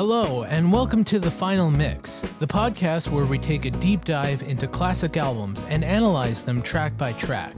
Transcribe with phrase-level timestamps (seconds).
[0.00, 4.42] Hello, and welcome to The Final Mix, the podcast where we take a deep dive
[4.42, 7.54] into classic albums and analyze them track by track.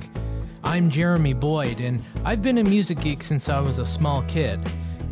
[0.65, 4.61] I'm Jeremy Boyd, and I've been a music geek since I was a small kid.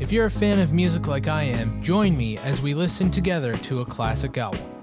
[0.00, 3.52] If you're a fan of music like I am, join me as we listen together
[3.52, 4.79] to a classic album.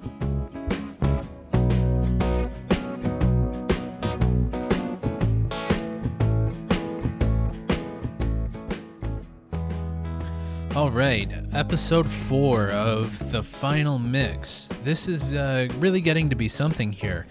[10.97, 14.65] Right, episode four of the final mix.
[14.83, 17.27] This is uh, really getting to be something here.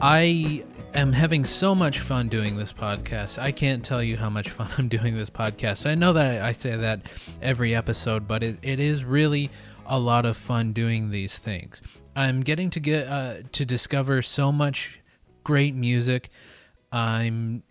[0.00, 0.64] I
[0.94, 3.38] am having so much fun doing this podcast.
[3.38, 5.84] I can't tell you how much fun I'm doing this podcast.
[5.84, 7.02] I know that I say that
[7.42, 9.50] every episode, but it, it is really
[9.84, 11.82] a lot of fun doing these things.
[12.16, 14.98] I'm getting to get uh, to discover so much
[15.44, 16.30] great music.
[16.90, 17.64] I'm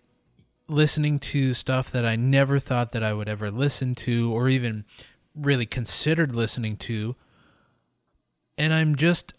[0.68, 4.84] listening to stuff that I never thought that I would ever listen to or even
[5.34, 7.16] really considered listening to.
[8.56, 9.34] And I'm just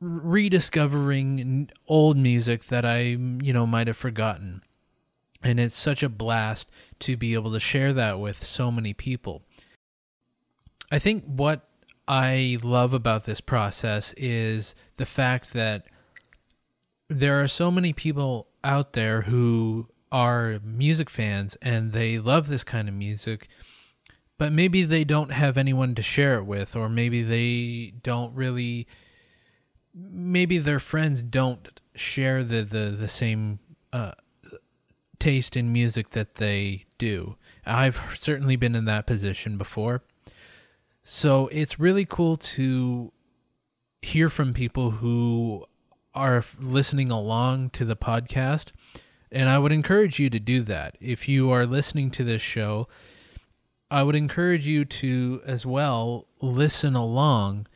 [0.00, 4.62] rediscovering old music that I, you know, might have forgotten.
[5.42, 9.42] And it's such a blast to be able to share that with so many people.
[10.90, 11.68] I think what
[12.06, 15.86] I love about this process is the fact that
[17.08, 22.62] there are so many people out there who are music fans and they love this
[22.62, 23.48] kind of music,
[24.38, 28.86] but maybe they don't have anyone to share it with, or maybe they don't really,
[29.94, 33.58] maybe their friends don't share the the the same
[33.92, 34.12] uh,
[35.18, 37.36] taste in music that they do.
[37.64, 40.02] I've certainly been in that position before.
[41.02, 43.12] So it's really cool to
[44.02, 45.64] hear from people who
[46.14, 48.72] are listening along to the podcast
[49.32, 50.96] and I would encourage you to do that.
[51.00, 52.86] If you are listening to this show,
[53.90, 57.66] I would encourage you to as well listen along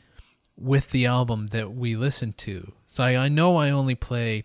[0.56, 2.72] with the album that we listen to.
[2.86, 4.44] So I, I know I only play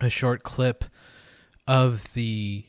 [0.00, 0.84] a short clip
[1.66, 2.64] of the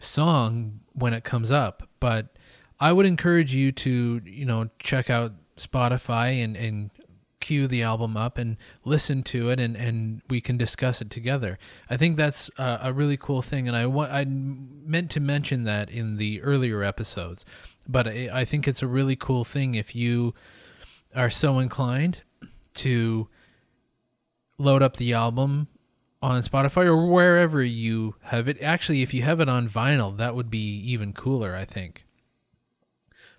[0.00, 2.36] song when it comes up, but
[2.78, 6.90] I would encourage you to, you know, check out Spotify and, and
[7.40, 11.58] cue the album up and listen to it and, and we can discuss it together.
[11.88, 15.64] I think that's a, a really cool thing and I want I meant to mention
[15.64, 17.44] that in the earlier episodes.
[17.88, 20.34] But I, I think it's a really cool thing if you
[21.14, 22.22] are so inclined
[22.74, 23.28] to
[24.58, 25.68] load up the album
[26.22, 28.60] on Spotify or wherever you have it.
[28.60, 32.04] Actually, if you have it on vinyl, that would be even cooler, I think.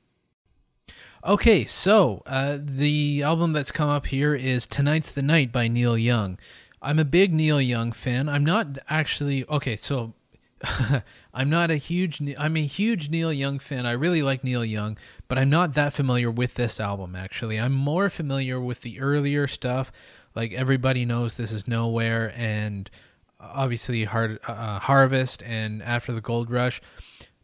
[1.24, 5.98] Okay, so uh, the album that's come up here is Tonight's the Night by Neil
[5.98, 6.38] Young.
[6.80, 8.28] I'm a big Neil Young fan.
[8.28, 9.74] I'm not actually okay.
[9.74, 10.14] So
[11.38, 13.86] I'm not a huge I'm a huge Neil Young fan.
[13.86, 14.98] I really like Neil Young,
[15.28, 17.60] but I'm not that familiar with this album actually.
[17.60, 19.92] I'm more familiar with the earlier stuff,
[20.34, 22.90] like everybody knows this is nowhere and
[23.38, 26.80] obviously Hard, uh, Harvest and After the Gold Rush,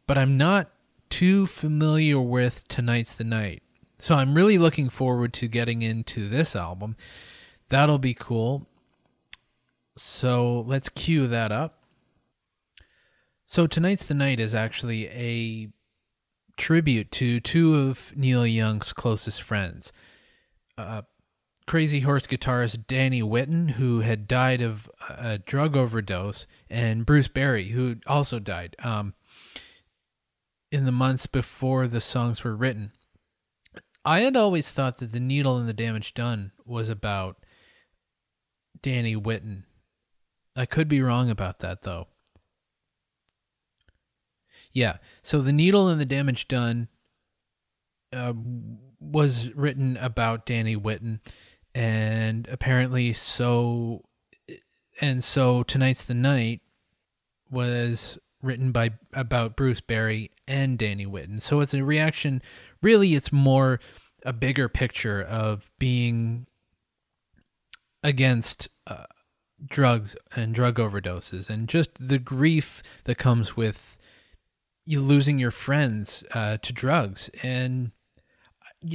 [0.08, 0.73] but I'm not
[1.08, 3.62] too familiar with Tonight's the Night.
[4.00, 6.97] So I'm really looking forward to getting into this album.
[7.69, 8.67] That'll be cool.
[9.94, 11.83] So let's cue that up.
[13.54, 15.68] So tonight's the night is actually a
[16.56, 19.92] tribute to two of Neil Young's closest friends.
[20.76, 21.02] Uh,
[21.64, 27.68] Crazy Horse guitarist Danny Whitten, who had died of a drug overdose, and Bruce Berry,
[27.68, 29.14] who also died um,
[30.72, 32.90] in the months before the songs were written.
[34.04, 37.36] I had always thought that The Needle and the Damage Done was about
[38.82, 39.62] Danny Whitten.
[40.56, 42.08] I could be wrong about that, though.
[44.75, 46.88] Yeah, so The Needle and the Damage Done
[48.12, 48.35] uh,
[49.00, 51.21] was written about Danny Whitten
[51.75, 54.05] and apparently so
[55.00, 56.61] and so tonight's the night
[57.50, 61.41] was written by about Bruce Berry and Danny Whitten.
[61.41, 62.43] So it's a reaction
[62.82, 63.81] really it's more
[64.25, 66.47] a bigger picture of being
[68.03, 69.05] against uh,
[69.67, 73.97] drugs and drug overdoses and just the grief that comes with
[74.86, 77.92] you losing your friends uh, to drugs and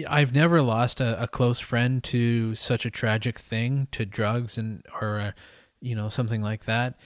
[0.07, 4.83] I've never lost a, a, close friend to such a tragic thing, to drugs and
[5.01, 5.31] or uh,
[5.81, 6.99] you know something like that.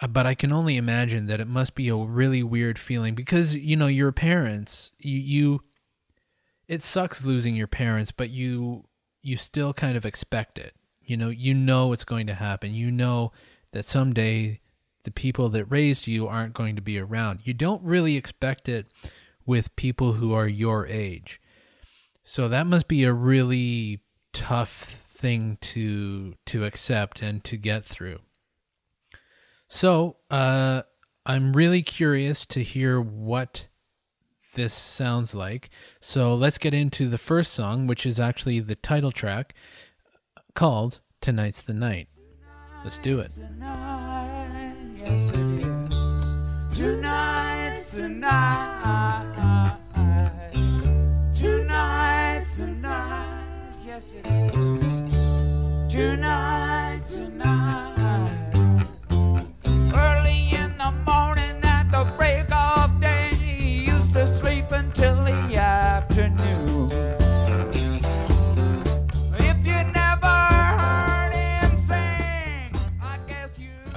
[0.00, 3.54] Uh, but I can only imagine that it must be a really weird feeling because
[3.56, 5.60] you know your parents, you, you
[6.66, 8.88] it sucks losing your parents, but you
[9.22, 10.74] you still kind of expect it.
[11.00, 12.74] You know, you know it's going to happen.
[12.74, 13.32] You know
[13.72, 14.60] that someday
[15.04, 17.40] the people that raised you aren't going to be around.
[17.44, 18.86] You don't really expect it
[19.46, 21.40] with people who are your age
[22.24, 24.00] so that must be a really
[24.32, 28.18] tough thing to to accept and to get through.
[29.68, 30.82] So, uh,
[31.26, 33.68] I'm really curious to hear what
[34.54, 35.70] this sounds like.
[36.00, 39.54] So let's get into the first song, which is actually the title track
[40.54, 42.08] called Tonight's the Night.
[42.84, 43.30] Let's do it.
[45.04, 46.36] Yes, it is.
[46.74, 49.76] Tonight's the night.
[51.32, 55.02] Tonight's the night, yes it is.
[55.92, 57.93] Tonight, tonight.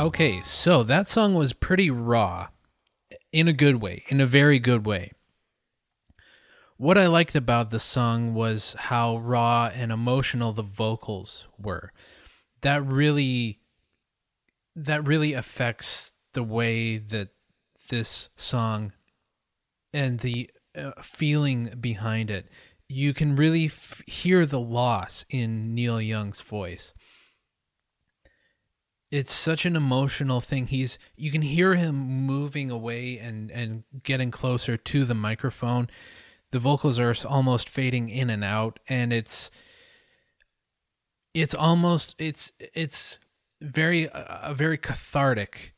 [0.08, 2.48] Okay, so that song was pretty raw
[3.32, 5.12] in a good way, in a very good way
[6.78, 11.92] what I liked about the song was how raw and emotional the vocals were.
[12.62, 13.60] That really
[14.76, 17.30] that really affects the way that
[17.90, 18.94] this song
[19.92, 22.48] and the uh, feeling behind it.
[22.88, 26.94] You can really f- hear the loss in Neil Young's voice.
[29.10, 30.68] It's such an emotional thing.
[30.68, 35.90] He's you can hear him moving away and and getting closer to the microphone.
[36.52, 39.50] The vocals are almost fading in and out and it's
[41.34, 43.18] it's almost it's it's
[43.62, 45.74] very a very cathartic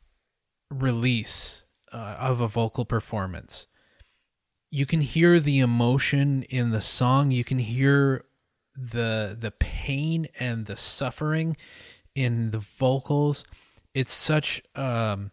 [0.71, 3.67] release uh, of a vocal performance.
[4.71, 7.31] You can hear the emotion in the song.
[7.31, 8.25] You can hear
[8.75, 11.57] the the pain and the suffering
[12.23, 13.43] in the vocals
[13.93, 15.31] it's such um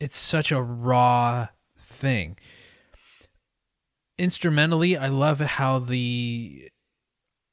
[0.00, 2.36] it's such a raw thing
[4.22, 6.70] instrumentally, I love how the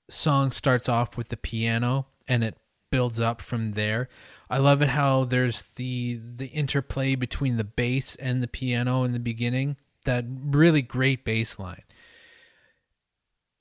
[0.09, 2.57] song starts off with the piano and it
[2.91, 4.07] builds up from there.
[4.49, 9.13] I love it how there's the the interplay between the bass and the piano in
[9.13, 9.77] the beginning.
[10.05, 11.83] That really great bass line.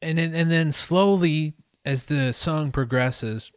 [0.01, 3.51] And and then slowly as the song progresses,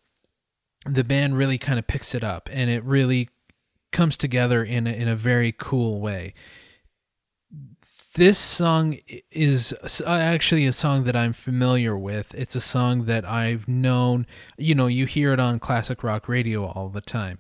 [0.86, 3.30] the band really kind of picks it up and it really
[3.92, 6.34] comes together in a, in a very cool way
[8.16, 8.98] this song
[9.30, 9.74] is
[10.06, 12.34] uh, actually a song that I'm familiar with.
[12.36, 16.66] It's a song that I've known, you know, you hear it on classic rock radio
[16.66, 17.40] all the time.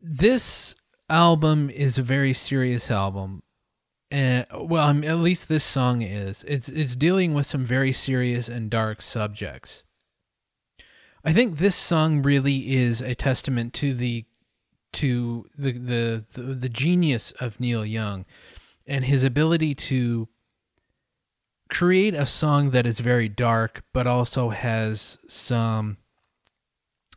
[0.00, 0.74] This
[1.08, 3.42] album is a very serious album.
[4.10, 6.44] And well, um, at least this song is.
[6.46, 9.82] It's it's dealing with some very serious and dark subjects.
[11.26, 14.24] I think this song really is a testament to the
[14.92, 18.24] to the the the, the genius of Neil Young
[18.86, 20.28] and his ability to
[21.68, 25.96] create a song that is very dark but also has some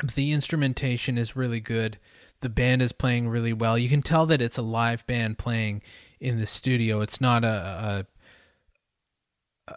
[0.04, 2.00] the instrumentation is really good.
[2.42, 3.78] The band is playing really well.
[3.78, 5.84] You can tell that it's a live band playing
[6.20, 7.02] in the studio.
[7.02, 8.06] It's not a a,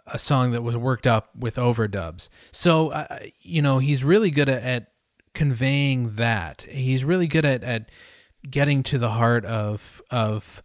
[0.07, 4.49] a song that was worked up with overdubs so uh, you know he's really good
[4.49, 4.93] at, at
[5.33, 6.63] conveying that.
[6.69, 7.89] He's really good at at
[8.49, 10.63] getting to the heart of of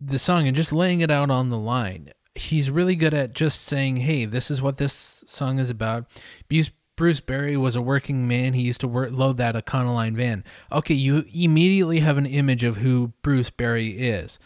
[0.00, 2.12] the song and just laying it out on the line.
[2.34, 6.04] He's really good at just saying, "Hey, this is what this song is about."
[6.48, 8.52] Bruce, Bruce Berry was a working man.
[8.52, 10.44] He used to work, load that Econoline van.
[10.70, 14.38] Okay, you immediately have an image of who Bruce Berry is,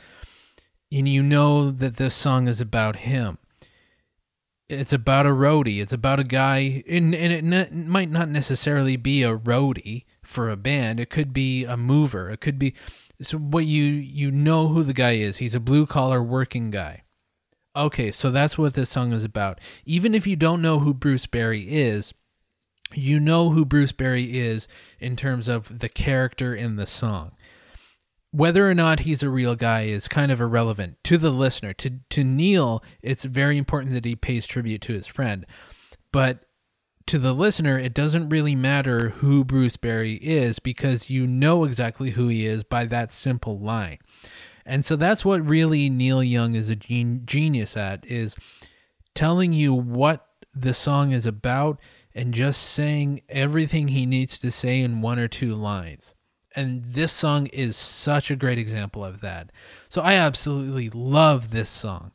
[0.92, 3.38] and you know that this song is about him
[4.70, 5.82] it's about a roadie.
[5.82, 10.48] It's about a guy, and, and it ne- might not necessarily be a roadie for
[10.48, 11.00] a band.
[11.00, 12.30] It could be a mover.
[12.30, 12.74] It could be
[13.20, 15.38] so what you you know who the guy is.
[15.38, 17.02] He's a blue collar working guy.
[17.76, 19.60] Okay, so that's what this song is about.
[19.84, 22.14] Even if you don't know who Bruce Berry is,
[22.92, 24.66] you know who Bruce Berry is
[24.98, 27.32] in terms of the character in the song
[28.32, 31.72] whether or not he's a real guy is kind of irrelevant to the listener.
[31.74, 35.46] To to Neil, it's very important that he pays tribute to his friend.
[36.12, 36.44] But
[37.06, 42.10] to the listener, it doesn't really matter who Bruce Berry is because you know exactly
[42.10, 43.98] who he is by that simple line.
[44.64, 48.36] And so that's what really Neil Young is a gen- genius at is
[49.14, 51.80] telling you what the song is about
[52.14, 56.14] and just saying everything he needs to say in one or two lines.
[56.56, 59.50] And this song is such a great example of that.
[59.88, 62.12] So I absolutely love this song.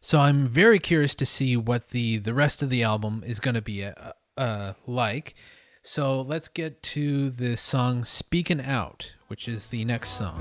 [0.00, 3.54] So I'm very curious to see what the the rest of the album is going
[3.54, 5.34] to be uh, uh, like.
[5.82, 10.40] So let's get to the song "Speaking Out," which is the next song.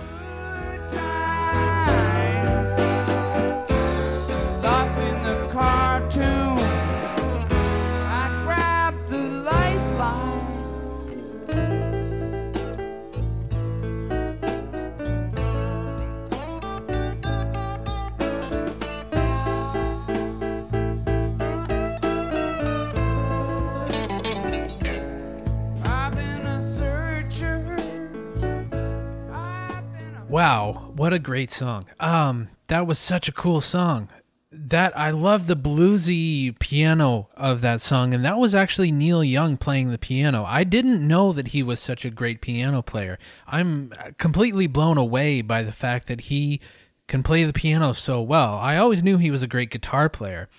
[30.37, 31.87] Wow, what a great song.
[31.99, 34.07] Um that was such a cool song.
[34.51, 39.57] That I love the bluesy piano of that song and that was actually Neil Young
[39.57, 40.45] playing the piano.
[40.45, 43.17] I didn't know that he was such a great piano player.
[43.47, 46.61] I'm completely blown away by the fact that he
[47.07, 48.59] can play the piano so well.
[48.59, 50.49] I always knew he was a great guitar player,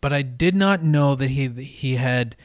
[0.00, 2.36] but I did not know that he he had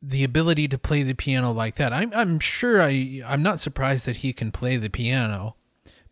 [0.00, 1.92] the ability to play the piano like that.
[1.92, 5.56] I'm I'm sure I I'm not surprised that he can play the piano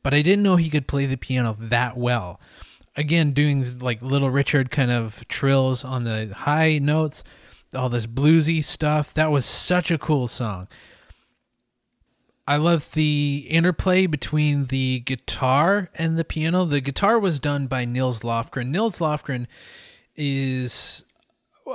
[0.02, 2.40] but I didn't know he could play the piano that well.
[2.97, 7.23] Again, doing like Little Richard kind of trills on the high notes,
[7.75, 9.14] all this bluesy stuff.
[9.14, 10.69] That was such a cool song.
[12.49, 16.64] I love the interplay between the guitar and the piano.
[16.64, 18.71] The guitar was done by Nils Lofgren.
[18.71, 19.47] Nils Lofgren
[20.16, 21.04] is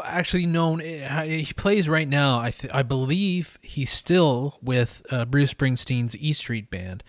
[0.03, 0.79] actually known.
[0.79, 2.39] He plays right now.
[2.39, 7.03] I th- I believe he's still with uh, Bruce Springsteen's E Street Band,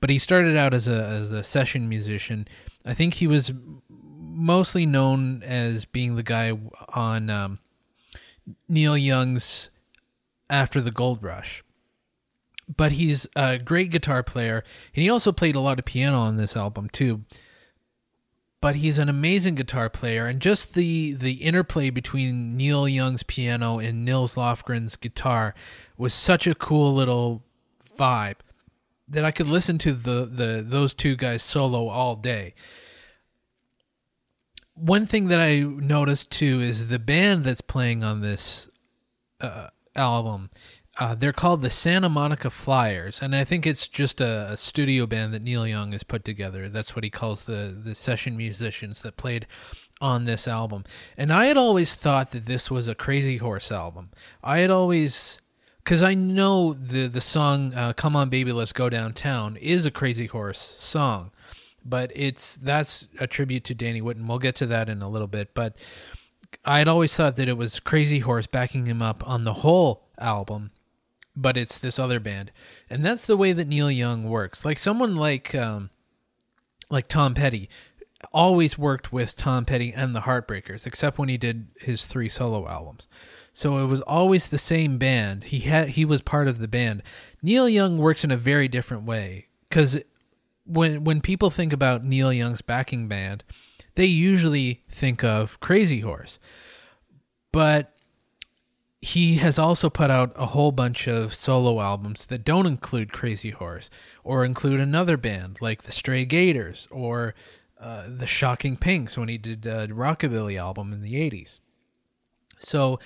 [0.00, 2.46] but he started out as a as a session musician.
[2.84, 3.52] I think he was
[3.90, 6.58] mostly known as being the guy
[6.94, 7.58] on um,
[8.68, 9.70] Neil Young's
[10.48, 11.62] After the Gold Rush.
[12.74, 14.62] But he's a great guitar player,
[14.94, 17.24] and he also played a lot of piano on this album too.
[18.60, 23.78] But he's an amazing guitar player, and just the the interplay between Neil Young's piano
[23.78, 25.54] and Nils Lofgren's guitar
[25.96, 27.42] was such a cool little
[27.98, 28.36] vibe
[29.08, 32.54] that I could listen to the, the those two guys solo all day.
[34.74, 38.68] One thing that I noticed too is the band that's playing on this
[39.40, 40.50] uh, album.
[41.00, 45.06] Uh, they're called the Santa Monica Flyers, and I think it's just a, a, studio
[45.06, 46.68] band that Neil Young has put together.
[46.68, 49.46] That's what he calls the the session musicians that played
[50.02, 50.84] on this album.
[51.16, 54.10] And I had always thought that this was a Crazy Horse album.
[54.44, 55.40] I had always
[55.82, 59.90] because I know the the song uh, "Come On Baby Let's Go Downtown" is a
[59.90, 61.30] Crazy Horse song,
[61.82, 64.26] but it's that's a tribute to Danny Whitten.
[64.26, 65.76] We'll get to that in a little bit, but
[66.62, 70.08] I had always thought that it was Crazy Horse backing him up on the whole
[70.18, 70.72] album,
[71.36, 72.50] but it's this other band,
[72.88, 74.64] and that's the way that Neil Young works.
[74.64, 75.90] Like someone like um,
[76.90, 77.68] like Tom Petty
[78.32, 82.68] always worked with Tom Petty and the Heartbreakers, except when he did his three solo
[82.68, 83.08] albums.
[83.52, 85.44] So it was always the same band.
[85.44, 87.02] He had he was part of the band.
[87.42, 89.98] Neil Young works in a very different way cuz
[90.64, 93.42] when when people think about Neil Young's backing band,
[93.94, 96.38] they usually think of Crazy Horse.
[97.52, 97.94] But
[99.02, 103.50] he has also put out a whole bunch of solo albums that don't include Crazy
[103.50, 103.88] Horse
[104.24, 107.34] or include another band like the Stray Gators or
[107.80, 111.60] uh, the Shocking Pinks when he did a rockabilly album in the 80s.
[112.58, 113.00] So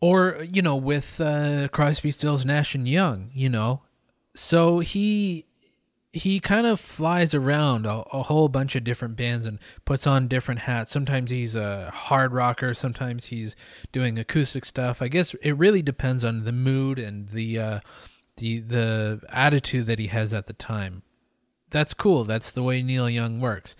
[0.00, 3.82] or you know with uh, Crosby, Stills, Nash and Young, you know.
[4.34, 5.46] So he
[6.12, 10.26] he kind of flies around a, a, whole bunch of different bands and puts on
[10.26, 10.90] different hats.
[10.90, 13.54] Sometimes he's a hard rocker, sometimes he's
[13.92, 15.00] doing acoustic stuff.
[15.00, 17.80] I guess it really depends on the mood and the uh,
[18.38, 21.02] the the attitude that he has at the time.
[21.70, 22.24] That's cool.
[22.24, 23.76] That's the way Neil Young works.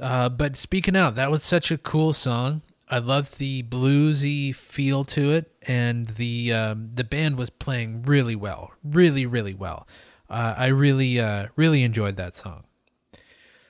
[0.00, 2.62] Uh, but speaking out, that was such a cool song.
[2.88, 8.36] I loved the bluesy feel to it, and the um, the band was playing really
[8.36, 9.88] well, really, really well.
[10.28, 12.64] Uh, I really, uh, really enjoyed that song.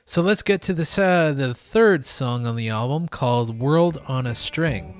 [0.05, 4.25] So let's get to the uh, the third song on the album called "World on
[4.27, 4.95] a String."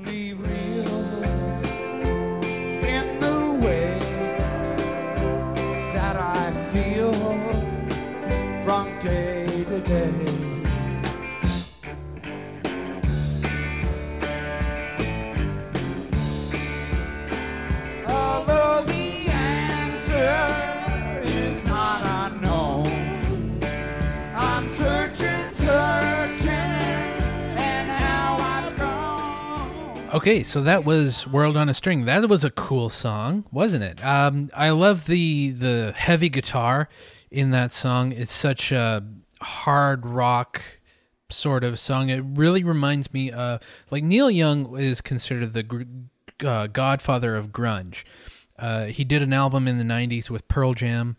[30.17, 34.03] Okay, so that was "World on a String." That was a cool song, wasn't it?
[34.03, 36.89] Um, I love the the heavy guitar
[37.31, 38.13] in that song.
[38.13, 39.05] It's such a
[39.43, 40.81] hard rock
[41.29, 42.09] sort of song.
[42.09, 45.87] It really reminds me of like Neil Young is considered the
[46.43, 48.05] uh, godfather of grunge.
[48.59, 51.19] Uh, he did an album in the '90s with Pearl Jam,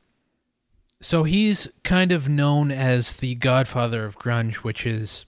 [1.02, 5.28] so he's kind of known as the godfather of grunge, which is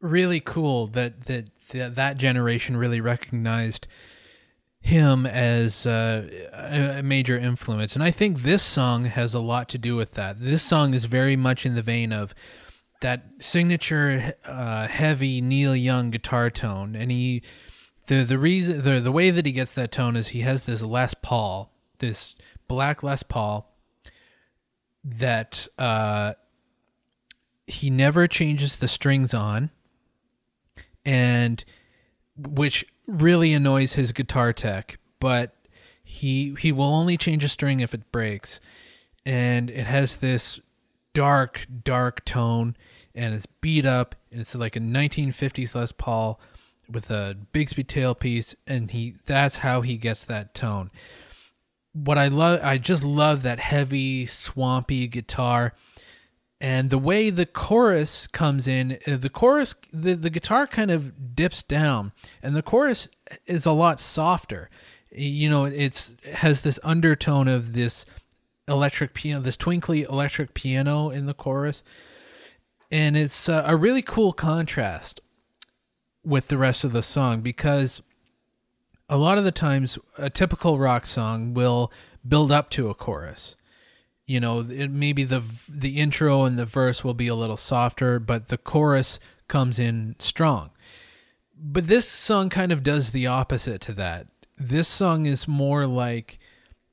[0.00, 3.86] really cool that that th- that generation really recognized
[4.80, 7.94] him as uh, a major influence.
[7.94, 10.40] And I think this song has a lot to do with that.
[10.40, 12.34] This song is very much in the vein of
[13.00, 16.94] that signature uh, heavy Neil Young guitar tone.
[16.94, 17.42] And he,
[18.06, 20.82] the the reason the the way that he gets that tone is he has this
[20.82, 22.36] Les Paul, this
[22.68, 23.72] black Les Paul
[25.04, 26.34] that uh,
[27.66, 29.70] he never changes the strings on
[31.06, 31.64] and
[32.36, 35.54] which really annoys his guitar tech, but
[36.02, 38.60] he he will only change a string if it breaks.
[39.24, 40.60] And it has this
[41.14, 42.76] dark, dark tone
[43.14, 46.38] and it's beat up and it's like a 1950s Les Paul
[46.88, 50.90] with a Bigsby tailpiece and he that's how he gets that tone.
[51.92, 55.72] What I love I just love that heavy swampy guitar
[56.60, 61.34] and the way the chorus comes in uh, the chorus the, the guitar kind of
[61.34, 63.08] dips down and the chorus
[63.46, 64.70] is a lot softer.
[65.10, 68.04] You know it's it has this undertone of this
[68.68, 71.82] electric piano this twinkly electric piano in the chorus.
[72.90, 75.20] And it's uh, a really cool contrast
[76.24, 78.00] with the rest of the song because
[79.08, 81.92] a lot of the times a typical rock song will
[82.26, 83.56] build up to a chorus
[84.26, 88.18] you know it, maybe the the intro and the verse will be a little softer
[88.18, 90.70] but the chorus comes in strong.
[91.58, 94.26] But this song kind of does the opposite to that.
[94.58, 96.38] This song is more like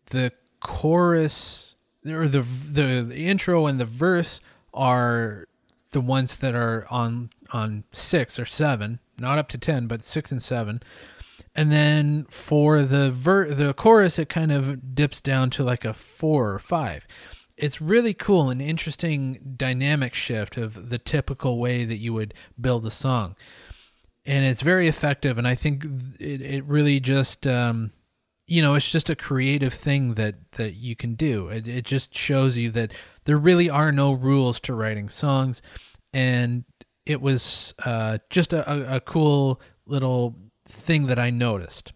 [0.07, 1.75] the chorus
[2.07, 4.39] or the the, the intro and the verse
[4.73, 5.47] are
[5.91, 10.31] the ones that are on on 6 or 7 not up to 10 but 6
[10.31, 10.81] and 7
[11.55, 15.93] and then for the ver- the chorus it kind of dips down to like a
[15.93, 17.07] 4 or 5
[17.57, 22.85] it's really cool and interesting dynamic shift of the typical way that you would build
[22.85, 23.35] a song.
[24.25, 25.85] And it's very effective and i think
[26.19, 27.91] it, it really just um,
[28.47, 31.49] you know it's just a creative thing that that you can do.
[31.49, 32.93] It, it just shows you that
[33.25, 35.61] there really are no rules to writing songs.
[36.13, 36.63] And
[37.05, 40.35] it was uh, just a, a, a cool little
[40.73, 41.93] thing that I noticed.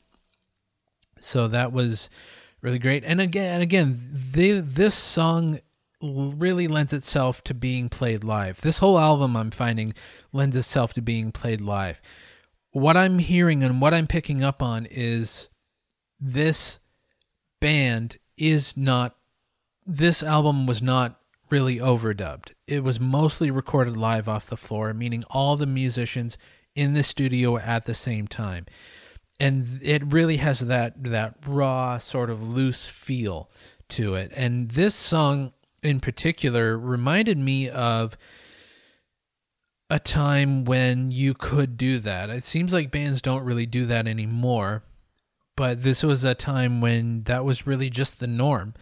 [1.20, 2.10] So that was
[2.62, 3.04] really great.
[3.04, 5.60] And again, again, the, this song
[6.02, 8.62] really lends itself to being played live.
[8.62, 9.94] This whole album I'm finding
[10.32, 12.00] lends itself to being played live.
[12.72, 15.50] What I'm hearing and what I'm picking up on is
[16.20, 16.80] this
[17.60, 19.16] band is not
[19.86, 22.52] this album was not really overdubbed.
[22.68, 26.38] It was mostly recorded live off the floor, meaning all the musicians
[26.78, 28.68] in the studio at the same time.
[29.40, 33.50] And it really has that that raw sort of loose feel
[33.90, 34.32] to it.
[34.36, 38.16] And this song in particular reminded me of
[39.90, 42.30] a time when you could do that.
[42.30, 44.84] It seems like bands don't really do that anymore,
[45.56, 48.76] but this was a time when that was really just the norm.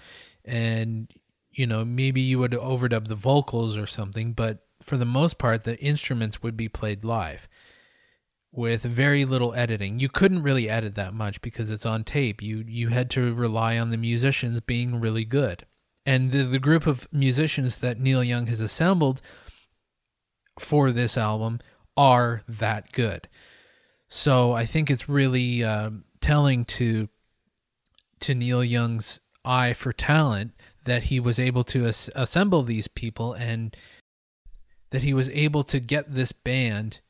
[0.44, 1.12] And
[1.52, 5.64] you know, maybe you would overdub the vocals or something, but for the most part
[5.64, 7.48] the instruments would be played live
[8.58, 10.00] with very little editing.
[10.00, 12.42] You couldn't really edit that much because it's on tape.
[12.42, 15.66] You you had to rely on the musicians being really good.
[16.06, 19.22] And the, the group of musicians that Neil Young has assembled
[20.60, 21.60] for this album
[21.98, 23.28] are that good.
[24.08, 25.90] So I think it's really uh,
[26.22, 27.10] telling to
[28.22, 30.54] to Neil Young's eye for talent
[30.86, 33.76] that he was able to as- assemble these people and
[34.92, 37.02] that he was able to get this band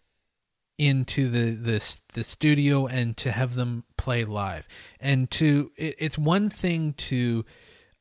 [0.77, 4.67] into the the the studio and to have them play live.
[4.99, 7.45] And to it, it's one thing to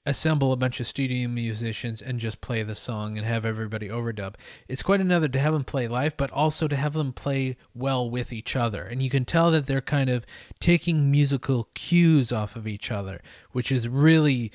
[0.07, 4.35] assemble a bunch of studio musicians and just play the song and have everybody overdub.
[4.69, 8.11] It's quite another to have them play live but also to have them play well
[8.11, 8.83] with each other.
[8.83, 10.27] And you can tell that they're kind of
[10.61, 14.53] taking musical cues off of each other which is really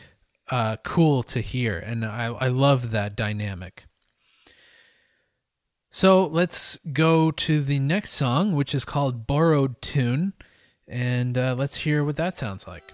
[0.52, 1.78] uh, cool to hear.
[1.78, 3.86] And I, I love that dynamic
[5.90, 10.34] so let's go to the next song, which is called Borrowed Tune,
[10.88, 12.94] and uh, let's hear what that sounds like.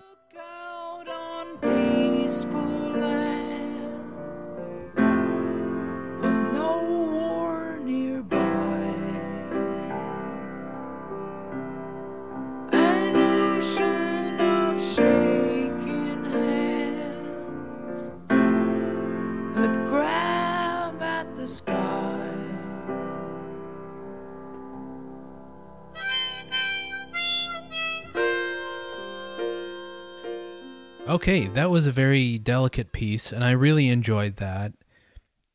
[31.15, 34.73] Okay, that was a very delicate piece, and I really enjoyed that.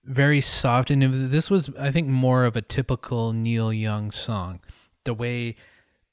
[0.04, 4.60] Very soft, and this was, I think, more of a typical Neil Young song.
[5.04, 5.56] The way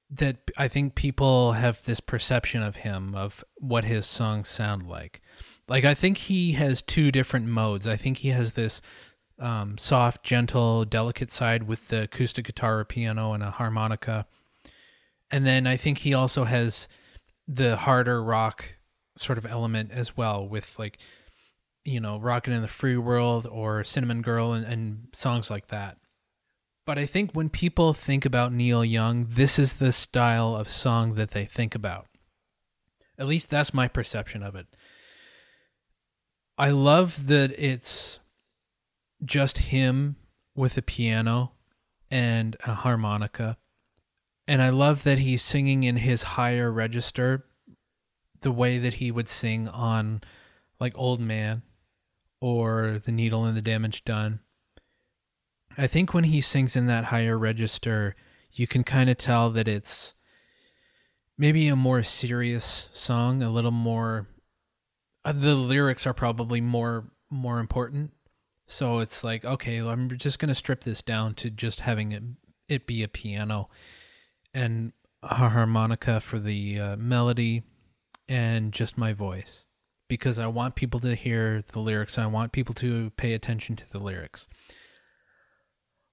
[0.10, 5.22] that I think people have this perception of him, of what his songs sound like.
[5.70, 7.88] Like, I think he has two different modes.
[7.88, 8.82] I think he has this
[9.40, 14.26] um, soft, gentle, delicate side with the acoustic guitar or piano and a harmonica.
[15.32, 16.90] And then I think he also has
[17.48, 18.74] the harder rock
[19.20, 20.98] sort of element as well with like
[21.84, 25.98] you know rockin' in the free world or cinnamon girl and, and songs like that.
[26.86, 31.16] But i think when people think about neil young this is the style of song
[31.16, 32.08] that they think about.
[33.18, 34.68] At least that's my perception of it.
[36.58, 38.20] I love that it's
[39.26, 40.18] just him
[40.56, 41.54] with a piano
[42.12, 43.58] and a harmonica.
[44.48, 47.47] And i love that he's singing in his higher register
[48.42, 50.22] the way that he would sing on
[50.80, 51.64] like Old Man
[52.40, 54.40] or The Needle and the Damage Done.
[55.78, 58.16] I think when he sings in that higher register,
[58.52, 60.14] you can kind of tell that it's
[61.38, 64.28] maybe a more serious song, a little more
[65.28, 68.12] uh, the lyrics are probably more more important.
[68.66, 72.24] So it's like, okay, I'm just going to strip this down to just having it
[72.70, 73.70] it be a piano
[74.54, 77.64] and a harmonica for the uh, melody
[78.28, 79.66] and just my voice
[80.10, 82.18] because I want people to hear the lyrics.
[82.18, 84.48] and I want people to pay attention to the lyrics.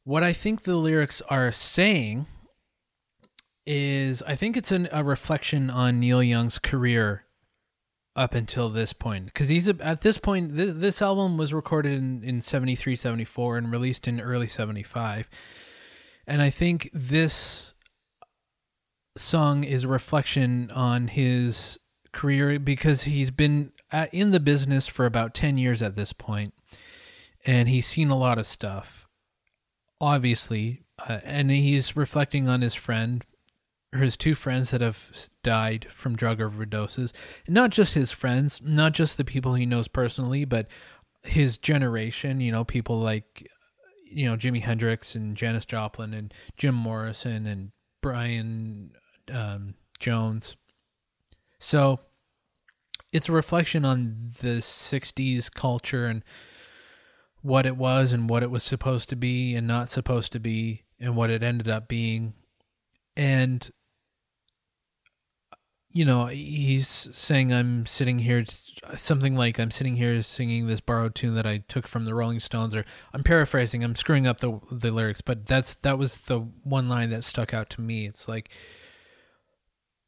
[0.05, 2.27] What I think the lyrics are saying
[3.67, 7.25] is I think it's an, a reflection on Neil Young's career
[8.17, 12.23] up until this point because he's at this point th- this album was recorded in,
[12.23, 15.29] in 73 74 and released in early 75
[16.25, 17.75] and i think this
[19.17, 21.79] song is a reflection on his
[22.15, 26.55] career because he's been at, in the business for about 10 years at this point
[27.45, 29.07] and he's seen a lot of stuff
[30.01, 33.25] obviously uh, and he's reflecting on his friend
[33.93, 37.13] his two friends that have died from drug overdoses.
[37.47, 40.69] Not just his friends not just the people he knows personally but
[41.23, 43.51] his generation you know people like
[44.05, 47.73] you know Jimi Hendrix and Janis Joplin and Jim Morrison and
[48.03, 48.93] Brian
[49.33, 50.57] um, Jones
[51.59, 52.01] so
[53.13, 56.25] it's a reflection on the 60s culture and
[57.43, 60.85] what it was and what it was supposed to be and not supposed to be
[60.99, 62.35] and what it ended up being.
[63.17, 63.71] And
[65.95, 68.45] you know, he's saying I'm sitting here
[68.97, 72.41] something like I'm sitting here singing this borrowed tune that I took from the Rolling
[72.41, 76.41] Stones or I'm paraphrasing, I'm screwing up the the lyrics, but that's that was the
[76.65, 78.07] one line that stuck out to me.
[78.07, 78.51] It's like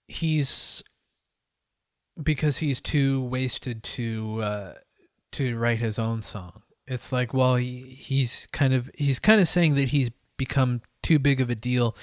[0.08, 0.82] he's
[2.22, 4.72] because he's too wasted to uh,
[5.32, 6.62] to write his own song.
[6.86, 11.18] It's like, well, he, he's kind of he's kind of saying that he's become too
[11.18, 11.96] big of a deal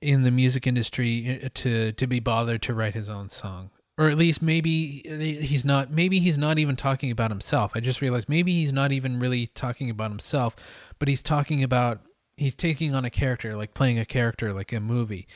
[0.00, 3.70] in the music industry uh, to to be bothered to write his own song.
[3.98, 5.02] Or at least maybe
[5.42, 7.72] he's not maybe he's not even talking about himself.
[7.74, 10.56] I just realized maybe he's not even really talking about himself
[10.98, 12.00] but he's talking about
[12.36, 15.26] he's taking on a character, like playing a character, like a movie,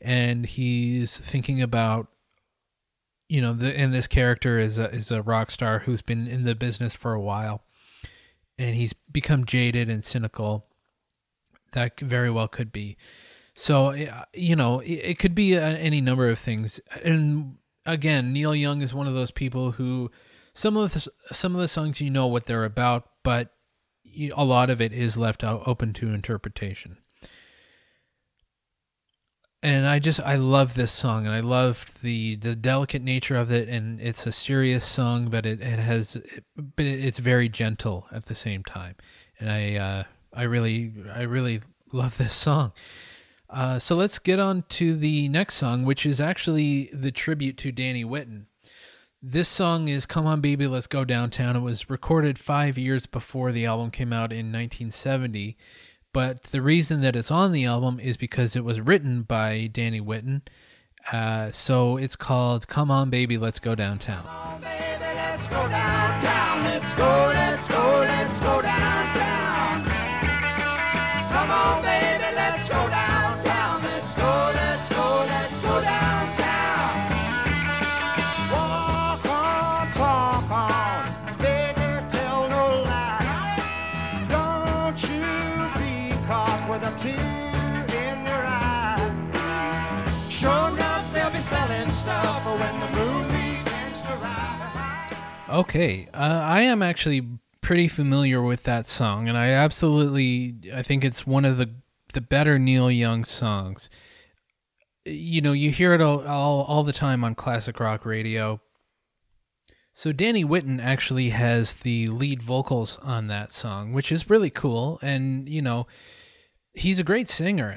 [0.00, 2.08] and he's thinking about
[3.34, 6.44] you know, the, and this character is a, is a rock star who's been in
[6.44, 7.64] the business for a while,
[8.56, 10.66] and he's become jaded and cynical.
[11.72, 12.96] That very well could be.
[13.52, 16.78] So uh, you know, it, it could be a, any number of things.
[17.02, 20.12] And again, Neil Young is one of those people who
[20.52, 23.50] some of the some of the songs you know what they're about, but
[24.36, 26.98] a lot of it is left open to interpretation
[29.64, 33.50] and I just I love this song, and I loved the the delicate nature of
[33.50, 36.18] it, and it's a serious song, but it, it has,
[36.54, 38.94] but it's very gentle at the same time,
[39.40, 42.72] and I uh, I really I really love this song.
[43.48, 47.72] Uh, so let's get on to the next song, which is actually the tribute to
[47.72, 48.44] Danny Whitten.
[49.22, 53.50] This song is "Come On Baby, Let's Go Downtown." It was recorded five years before
[53.50, 55.56] the album came out in 1970
[56.14, 60.00] but the reason that it's on the album is because it was written by Danny
[60.00, 60.40] Whitten.
[61.12, 65.56] Uh, so it's called "Come On, Baby, Let's Go Downtown." Come on, baby, let's go
[65.68, 66.03] downtown.
[95.54, 97.24] Okay, uh, I am actually
[97.60, 101.70] pretty familiar with that song, and I absolutely I think it's one of the
[102.12, 103.88] the better Neil Young songs.
[105.04, 108.60] You know, you hear it all all, all the time on classic rock radio.
[109.92, 114.98] So Danny Whitten actually has the lead vocals on that song, which is really cool.
[115.02, 115.86] And you know,
[116.72, 117.76] he's a great singer.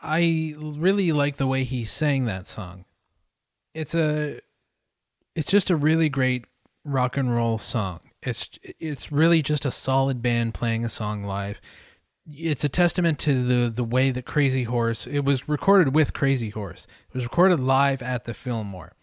[0.00, 2.84] I really like the way he sang that song.
[3.74, 4.38] It's a
[5.34, 6.44] it's just a really great
[6.86, 8.00] rock and roll song.
[8.22, 11.60] It's it's really just a solid band playing a song live.
[12.26, 15.06] It's a testament to the the way that Crazy Horse.
[15.06, 16.86] It was recorded with Crazy Horse.
[17.08, 18.94] It was recorded live at the Fillmore.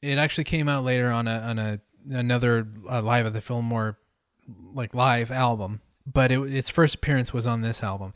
[0.00, 3.98] It actually came out later on a on a another uh, live at the Fillmore
[4.74, 8.12] like live album but it, its first appearance was on this album,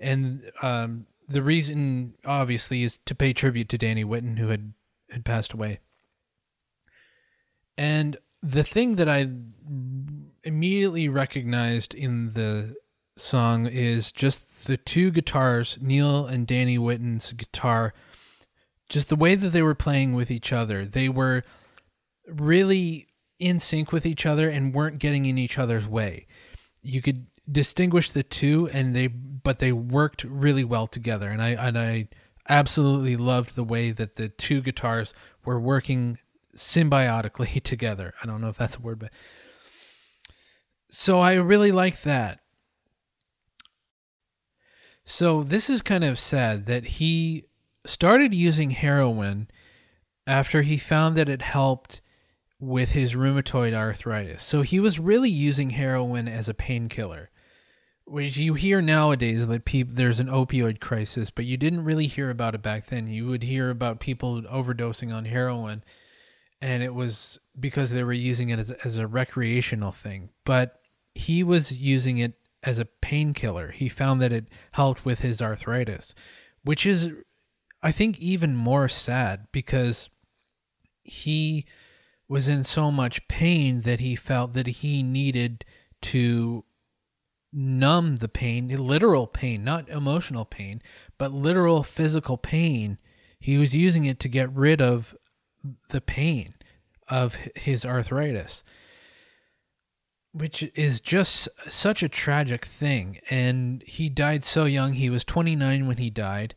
[0.00, 4.72] and um, the reason obviously is to pay tribute to Danny Whitten, who had
[5.10, 5.80] had passed away.
[7.78, 9.28] And the thing that I
[10.42, 12.76] immediately recognized in the
[13.16, 17.94] song is just the two guitars, Neil and Danny Whitten's guitar,
[18.90, 20.84] just the way that they were playing with each other.
[20.84, 21.42] They were
[22.26, 23.06] really
[23.38, 26.26] in sync with each other and weren't getting in each other's way
[26.82, 31.50] you could distinguish the two and they but they worked really well together and I
[31.50, 32.08] and I
[32.48, 35.14] absolutely loved the way that the two guitars
[35.44, 36.18] were working
[36.56, 38.14] symbiotically together.
[38.22, 39.12] I don't know if that's a word but
[40.90, 42.40] so I really like that.
[45.04, 47.44] So this is kind of sad that he
[47.86, 49.48] started using heroin
[50.26, 52.02] after he found that it helped
[52.60, 54.42] with his rheumatoid arthritis.
[54.42, 57.30] So he was really using heroin as a painkiller.
[58.04, 62.30] Which you hear nowadays that people there's an opioid crisis, but you didn't really hear
[62.30, 63.06] about it back then.
[63.06, 65.84] You would hear about people overdosing on heroin,
[66.60, 70.30] and it was because they were using it as, as a recreational thing.
[70.44, 70.80] But
[71.14, 73.70] he was using it as a painkiller.
[73.70, 76.14] He found that it helped with his arthritis,
[76.62, 77.12] which is,
[77.82, 80.10] I think, even more sad because
[81.02, 81.64] he
[82.28, 85.64] was in so much pain that he felt that he needed
[86.02, 86.64] to
[87.52, 90.82] numb the pain, literal pain, not emotional pain,
[91.16, 92.98] but literal physical pain.
[93.40, 95.16] He was using it to get rid of
[95.88, 96.54] the pain
[97.08, 98.62] of his arthritis,
[100.32, 103.18] which is just such a tragic thing.
[103.30, 104.94] And he died so young.
[104.94, 106.54] He was 29 when he died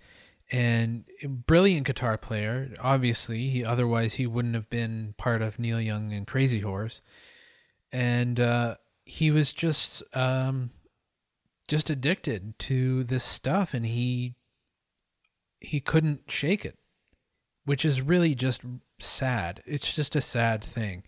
[0.51, 2.73] and brilliant guitar player.
[2.79, 7.01] Obviously, he, otherwise he wouldn't have been part of Neil Young and Crazy Horse.
[7.91, 10.71] And uh, he was just um,
[11.67, 14.35] just addicted to this stuff, and he
[15.59, 16.77] he couldn't shake it,
[17.65, 18.61] which is really just
[19.01, 19.61] sad.
[19.65, 21.03] It's just a sad thing.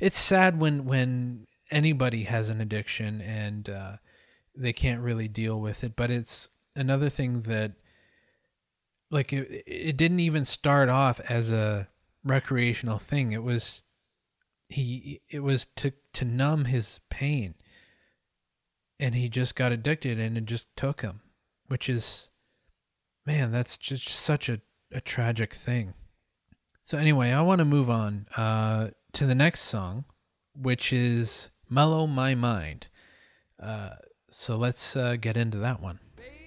[0.00, 3.96] It's sad when when anybody has an addiction and uh,
[4.54, 5.96] they can't really deal with it.
[5.96, 7.72] But it's another thing that
[9.10, 11.88] like it, it didn't even start off as a
[12.24, 13.32] recreational thing.
[13.32, 13.82] It was
[14.68, 17.54] he it was to to numb his pain.
[19.00, 21.20] And he just got addicted and it just took him.
[21.68, 22.28] which is,
[23.24, 25.94] man, that's just such a, a tragic thing.
[26.88, 30.06] So, anyway, I want to move on uh, to the next song,
[30.54, 32.88] which is Mellow My Mind.
[33.62, 33.90] Uh,
[34.30, 35.98] so, let's uh, get into that one.
[36.16, 36.38] Baby,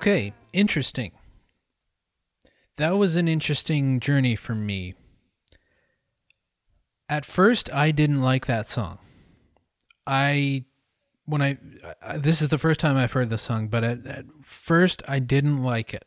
[0.00, 1.12] Okay, interesting.
[2.78, 4.94] That was an interesting journey for me.
[7.06, 8.96] At first, I didn't like that song.
[10.06, 10.64] I,
[11.26, 11.58] when I,
[12.16, 15.62] this is the first time I've heard the song, but at, at first, I didn't
[15.62, 16.06] like it.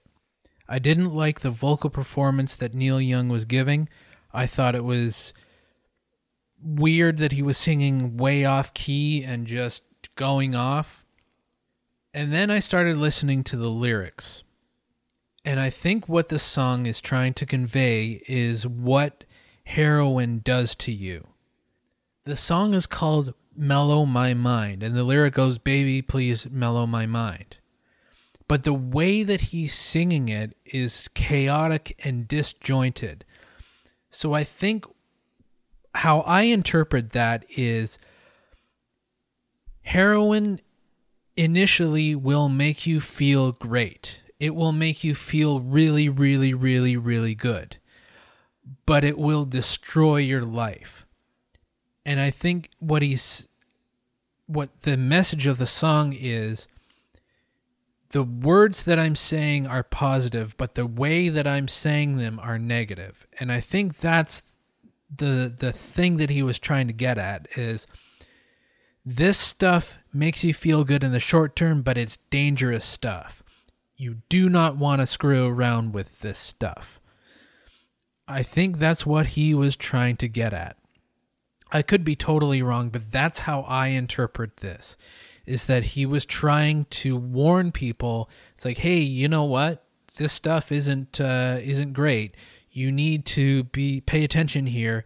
[0.68, 3.90] I didn't like the vocal performance that Neil Young was giving.
[4.34, 5.34] I thought it was
[6.60, 9.84] weird that he was singing way off key and just
[10.16, 11.03] going off
[12.14, 14.44] and then I started listening to the lyrics.
[15.46, 19.26] And I think what the song is trying to convey is what
[19.66, 21.28] heroin does to you.
[22.26, 27.06] The song is called Mellow My Mind, and the lyric goes, Baby, please mellow my
[27.06, 27.58] mind.
[28.48, 33.26] But the way that he's singing it is chaotic and disjointed.
[34.10, 34.86] So I think
[35.96, 37.98] how I interpret that is
[39.82, 40.60] heroin
[41.36, 44.24] initially will make you feel great.
[44.40, 47.78] It will make you feel really, really, really, really good.
[48.86, 51.06] But it will destroy your life.
[52.06, 53.48] And I think what he's
[54.46, 56.68] what the message of the song is
[58.10, 62.60] the words that I'm saying are positive, but the way that I'm saying them are
[62.60, 63.26] negative.
[63.40, 64.56] And I think that's
[65.16, 67.88] the the thing that he was trying to get at is
[69.06, 73.44] this stuff makes you feel good in the short term, but it's dangerous stuff.
[73.96, 77.00] You do not want to screw around with this stuff.
[78.28, 80.78] I think that's what he was trying to get at.
[81.72, 84.96] I could be totally wrong, but that's how I interpret this.
[85.46, 88.30] Is that he was trying to warn people.
[88.56, 89.84] It's like, hey, you know what?
[90.16, 92.36] This stuff isn't uh, isn't great.
[92.72, 95.06] You need to be pay attention here.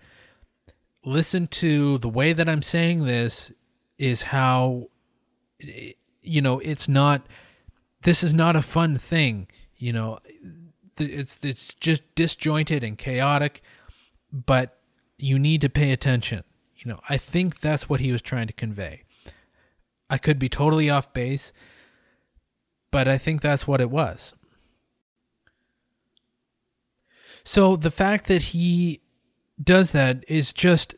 [1.03, 3.51] Listen to the way that I'm saying this
[3.97, 4.89] is how
[6.21, 7.25] you know it's not
[8.03, 10.19] this is not a fun thing you know.
[10.99, 13.61] It's it's just disjointed and chaotic
[14.31, 14.79] but
[15.19, 16.43] you need to pay attention.
[16.75, 19.03] You know i think that's what he was trying to convey.
[20.09, 21.53] I could be totally off base
[22.91, 24.33] but i think that's what it was.
[27.43, 29.01] So the fact that he
[29.61, 30.95] does that is just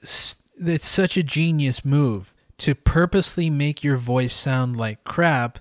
[0.58, 5.60] it's such a genius move to purposely make your voice sound like crap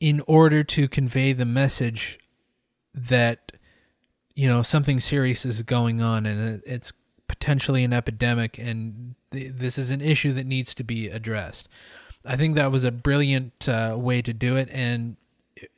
[0.00, 2.18] in order to convey the message
[2.94, 3.52] that
[4.34, 6.92] you know something serious is going on and it's
[7.28, 11.68] potentially an epidemic and th- this is an issue that needs to be addressed.
[12.24, 15.16] I think that was a brilliant uh, way to do it and
[15.54, 15.70] it,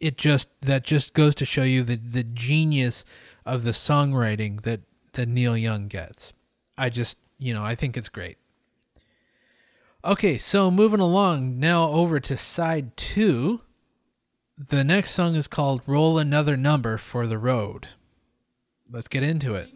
[0.00, 3.04] it just that just goes to show you the the genius
[3.46, 4.80] of the songwriting that
[5.12, 6.32] that Neil Young gets.
[6.76, 8.36] I just, you know, I think it's great.
[10.04, 13.62] Okay, so moving along now over to side two.
[14.58, 17.88] The next song is called Roll Another Number for the Road.
[18.90, 19.70] Let's get into it.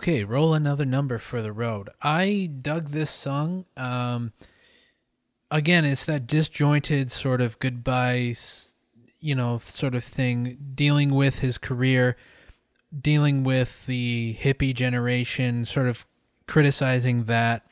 [0.00, 1.90] Okay, roll another number for the road.
[2.00, 3.66] I dug this song.
[3.76, 4.32] Um,
[5.50, 8.32] again, it's that disjointed sort of goodbye,
[9.20, 12.16] you know, sort of thing, dealing with his career,
[12.98, 16.06] dealing with the hippie generation, sort of
[16.46, 17.66] criticizing that.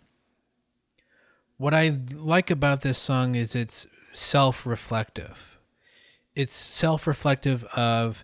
[1.57, 5.59] What I like about this song is it's self reflective.
[6.35, 8.23] It's self reflective of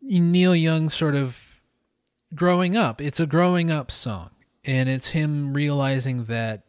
[0.00, 1.45] Neil Young sort of
[2.34, 3.00] growing up.
[3.00, 4.30] It's a growing up song.
[4.64, 6.64] And it's him realizing that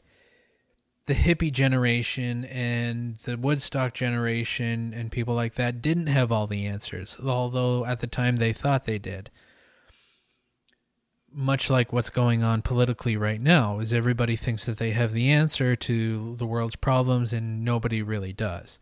[1.08, 6.66] the hippie generation and the Woodstock generation and people like that didn't have all the
[6.66, 9.32] answers, although at the time they thought they did.
[11.32, 15.30] Much like what's going on politically right now, is everybody thinks that they have the
[15.30, 18.78] answer to the world's problems and nobody really does.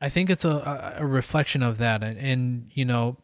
[0.00, 2.02] I think it's a, a reflection of that.
[2.02, 3.18] And, and, you know,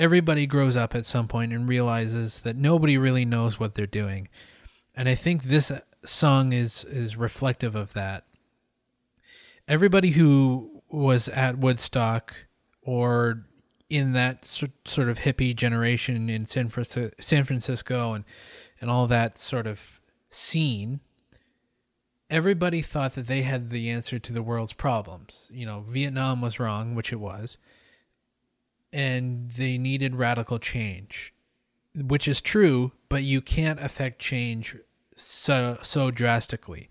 [0.00, 4.28] everybody grows up at some point and realizes that nobody really knows what they're doing.
[4.96, 5.70] And I think this
[6.04, 8.24] song is is reflective of that.
[9.68, 12.46] Everybody who was at Woodstock
[12.82, 13.44] or
[13.90, 18.24] in that sort of hippie generation in San Francisco, and
[18.80, 21.00] and all that sort of scene,
[22.30, 25.50] everybody thought that they had the answer to the world's problems.
[25.52, 27.58] You know, Vietnam was wrong, which it was,
[28.92, 31.32] and they needed radical change,
[31.94, 34.76] which is true, but you can't affect change
[35.16, 36.88] so so drastically.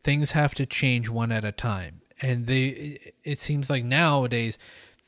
[0.00, 3.12] Things have to change one at a time, and they.
[3.24, 4.58] It seems like nowadays,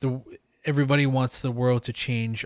[0.01, 0.21] the
[0.65, 2.45] everybody wants the world to change.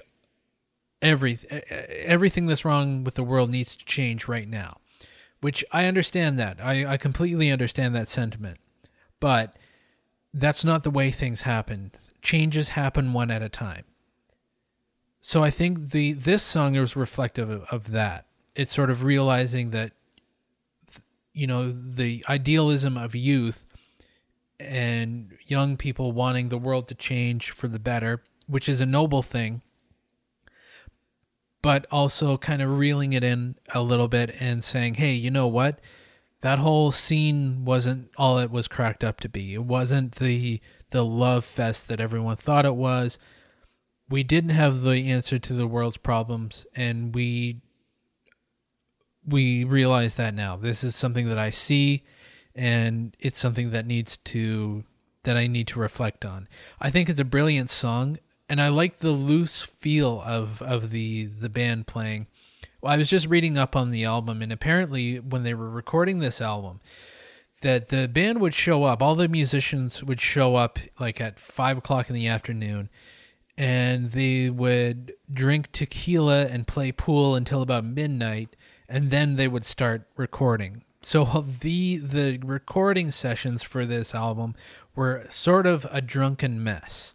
[1.00, 1.38] Every
[1.68, 4.78] everything that's wrong with the world needs to change right now,
[5.40, 6.58] which I understand that.
[6.62, 8.58] I I completely understand that sentiment,
[9.18, 9.56] but
[10.32, 11.92] that's not the way things happen.
[12.22, 13.84] Changes happen one at a time.
[15.20, 18.26] So I think the this song is reflective of, of that.
[18.56, 19.92] It's sort of realizing that
[21.32, 23.64] you know the idealism of youth
[24.58, 29.22] and young people wanting the world to change for the better, which is a noble
[29.22, 29.62] thing,
[31.62, 35.46] but also kind of reeling it in a little bit and saying, hey, you know
[35.46, 35.80] what?
[36.40, 39.54] That whole scene wasn't all it was cracked up to be.
[39.54, 40.60] It wasn't the
[40.92, 43.18] the love fest that everyone thought it was.
[44.08, 47.60] We didn't have the answer to the world's problems and we
[49.26, 50.56] we realize that now.
[50.56, 52.04] This is something that I see
[52.54, 54.84] and it's something that needs to
[55.24, 56.48] that I need to reflect on.
[56.80, 58.18] I think it's a brilliant song
[58.48, 62.26] and I like the loose feel of of the the band playing.
[62.80, 66.18] Well, I was just reading up on the album and apparently when they were recording
[66.18, 66.80] this album
[67.62, 71.78] that the band would show up, all the musicians would show up like at five
[71.78, 72.90] o'clock in the afternoon
[73.56, 78.56] and they would drink tequila and play pool until about midnight
[78.88, 80.84] and then they would start recording.
[81.02, 81.24] So
[81.60, 84.54] the the recording sessions for this album
[84.94, 87.14] were sort of a drunken mess.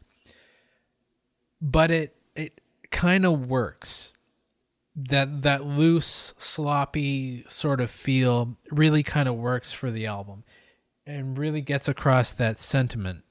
[1.61, 4.13] But it it kind of works.
[4.99, 10.43] That that loose, sloppy sort of feel really kind of works for the album
[11.05, 13.23] and really gets across that sentiment.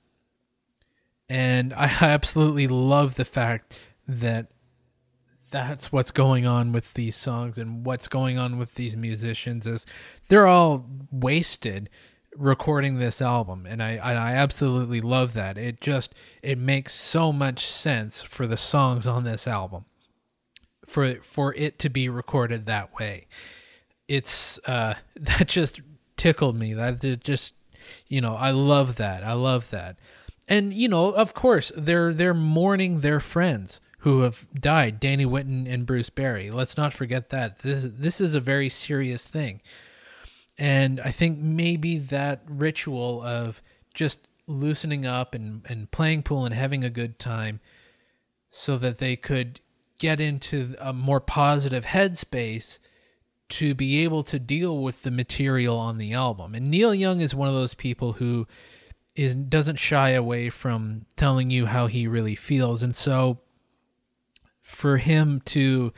[1.29, 4.47] And I absolutely love the fact that
[5.51, 9.87] that's what's going on with these songs and what's going on with these musicians is
[10.29, 11.89] they're all wasted
[12.37, 15.57] recording this album and I and I absolutely love that.
[15.57, 19.85] It just it makes so much sense for the songs on this album.
[20.87, 23.27] For for it to be recorded that way.
[24.09, 25.81] It's uh that just
[26.17, 26.75] tickled me.
[26.75, 27.55] That just
[28.09, 29.23] you know, I love that.
[29.23, 29.97] I love that.
[30.49, 35.73] And you know, of course, they're they're mourning their friends who have died, Danny Whitten
[35.73, 36.51] and Bruce Berry.
[36.51, 37.61] Let's not forget that.
[37.61, 39.61] This this is a very serious thing.
[40.59, 43.61] And I think maybe that ritual of
[43.93, 47.61] just loosening up and, and playing pool and having a good time
[48.49, 49.61] so that they could
[49.99, 52.79] get into a more positive headspace
[53.49, 56.55] to be able to deal with the material on the album.
[56.55, 58.47] And Neil Young is one of those people who
[59.15, 62.83] is doesn't shy away from telling you how he really feels.
[62.83, 63.39] And so
[64.63, 65.93] for him to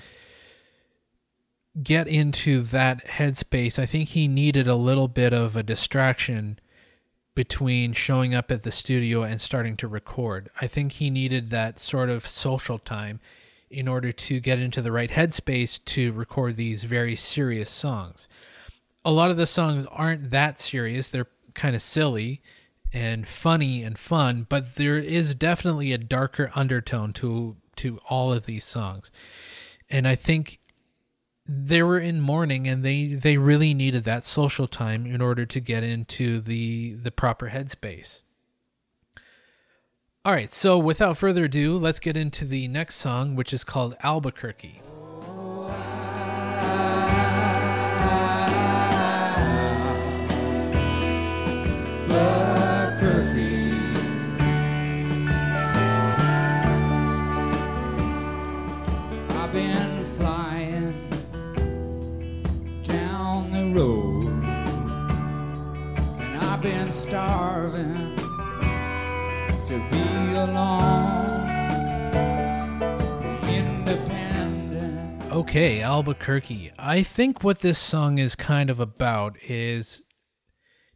[1.83, 6.59] get into that headspace, I think he needed a little bit of a distraction
[7.35, 10.51] between showing up at the studio and starting to record.
[10.61, 13.21] I think he needed that sort of social time
[13.71, 18.29] in order to get into the right headspace to record these very serious songs.
[19.05, 22.43] A lot of the songs aren't that serious, they're kind of silly
[22.93, 28.47] and funny and fun, but there is definitely a darker undertone to to all of
[28.47, 29.11] these songs.
[29.89, 30.59] And I think
[31.47, 35.61] they were in mourning and they they really needed that social time in order to
[35.61, 38.23] get into the the proper headspace.
[40.29, 43.97] All right, so without further ado, let's get into the next song, which is called
[44.03, 44.83] Albuquerque.
[66.91, 67.98] starving
[75.39, 76.73] Okay, Albuquerque.
[76.79, 80.03] I think what this song is kind of about is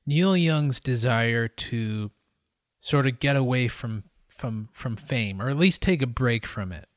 [0.04, 2.10] Neil Young's desire to
[2.80, 6.70] sort of get away from from from fame or at least take a break from
[6.70, 6.88] it.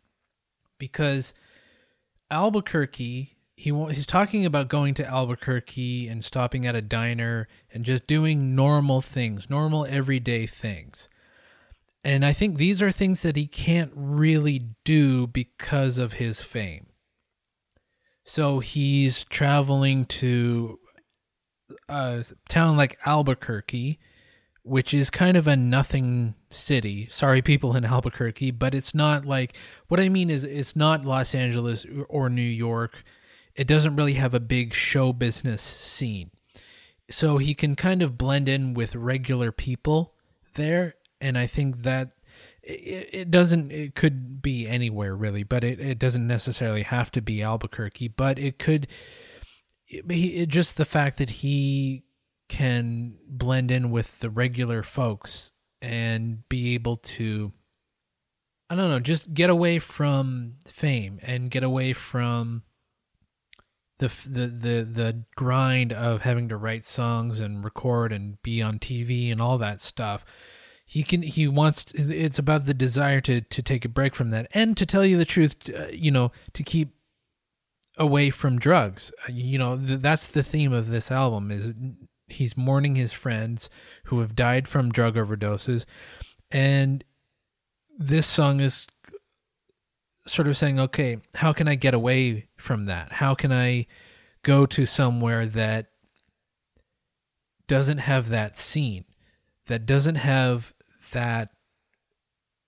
[0.77, 1.33] Because
[2.29, 8.05] Albuquerque, he he's talking about going to Albuquerque and stopping at a diner and just
[8.05, 11.07] doing normal things, normal everyday things.
[12.05, 16.85] And I think these are things that he can't really do because of his fame.
[18.23, 20.79] So he's traveling to
[21.89, 23.97] a town like Albuquerque,
[24.61, 27.07] which is kind of a nothing city.
[27.09, 31.33] Sorry, people in Albuquerque, but it's not like what I mean is it's not Los
[31.33, 33.03] Angeles or New York.
[33.55, 36.29] It doesn't really have a big show business scene.
[37.09, 40.13] So he can kind of blend in with regular people
[40.53, 40.93] there.
[41.25, 42.11] And I think that
[42.61, 47.21] it, it doesn't, it could be anywhere really, but it, it doesn't necessarily have to
[47.21, 48.87] be Albuquerque, but it could,
[49.87, 52.03] it, it, just the fact that he
[52.47, 55.51] can blend in with the regular folks
[55.81, 57.51] and be able to
[58.69, 62.63] I don't know, just get away from fame and get away from
[63.99, 68.79] the the the the grind of having to write songs and record and be on
[68.79, 70.25] TV and all that stuff.
[70.85, 74.47] He can he wants it's about the desire to to take a break from that
[74.53, 76.93] and to tell you the truth, uh, you know, to keep
[77.97, 79.11] away from drugs.
[79.27, 81.73] Uh, you know, th- that's the theme of this album is
[82.27, 83.69] he's mourning his friends
[84.05, 85.85] who have died from drug overdoses
[86.51, 87.03] and
[87.97, 88.87] this song is
[90.27, 93.85] sort of saying okay how can i get away from that how can i
[94.41, 95.87] go to somewhere that
[97.67, 99.05] doesn't have that scene
[99.67, 100.73] that doesn't have
[101.15, 101.49] that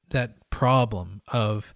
[0.10, 1.74] that problem of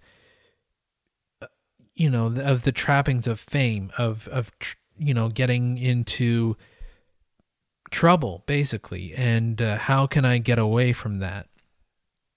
[1.94, 4.50] you know of the trappings of fame of of
[4.98, 6.56] you know getting into
[7.90, 9.12] trouble basically.
[9.14, 11.46] And uh, how can i get away from that?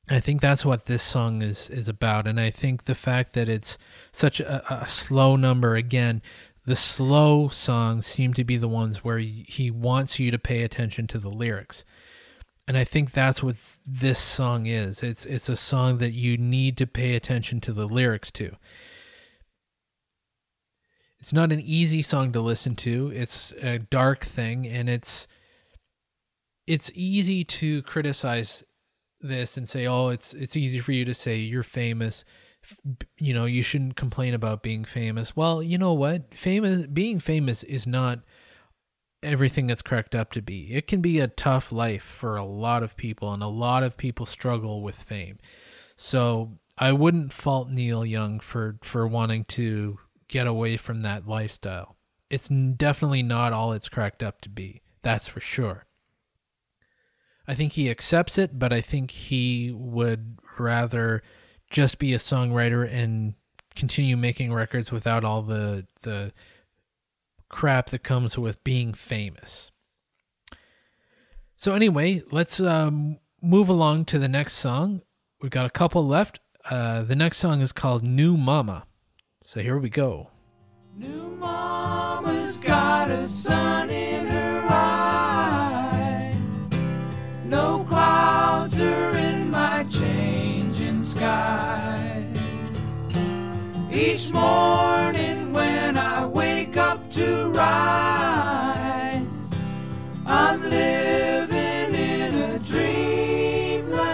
[0.09, 2.27] I think that's what this song is is about.
[2.27, 3.77] And i think the fact that it's
[4.11, 6.21] such a, a slow number again
[6.65, 11.05] the slow songs seem to be the ones where he wants you to pay attention
[11.05, 11.85] to the lyrics
[12.67, 13.55] and i think that's what
[13.85, 17.87] this song is it's it's a song that you need to pay attention to the
[17.87, 18.55] lyrics to
[21.19, 25.27] it's not an easy song to listen to it's a dark thing and it's
[26.67, 28.63] it's easy to criticize
[29.21, 32.25] this and say, "Oh, it's it's easy for you to say you're famous."
[33.19, 35.35] You know, you shouldn't complain about being famous.
[35.35, 36.33] Well, you know what?
[36.33, 38.21] Famous being famous is not
[39.23, 40.73] everything that's cracked up to be.
[40.73, 43.97] It can be a tough life for a lot of people and a lot of
[43.97, 45.39] people struggle with fame.
[45.95, 49.97] So, I wouldn't fault Neil Young for for wanting to
[50.27, 51.95] get away from that lifestyle.
[52.29, 54.81] It's definitely not all it's cracked up to be.
[55.01, 55.85] That's for sure.
[57.47, 61.21] I think he accepts it, but I think he would rather
[61.69, 63.35] just be a songwriter and
[63.75, 66.33] continue making records without all the the
[67.49, 69.71] crap that comes with being famous.
[71.55, 75.01] So anyway, let's um, move along to the next song.
[75.41, 76.39] We've got a couple left.
[76.69, 78.85] Uh, the next song is called "New Mama."
[79.43, 80.31] So here we go.
[80.97, 86.35] New mama's got a sun in her eye.
[87.45, 92.25] No clouds are in my changing sky.
[93.91, 95.24] Each morning
[97.15, 99.21] to rise,
[100.25, 104.05] I'm living in a dreamland.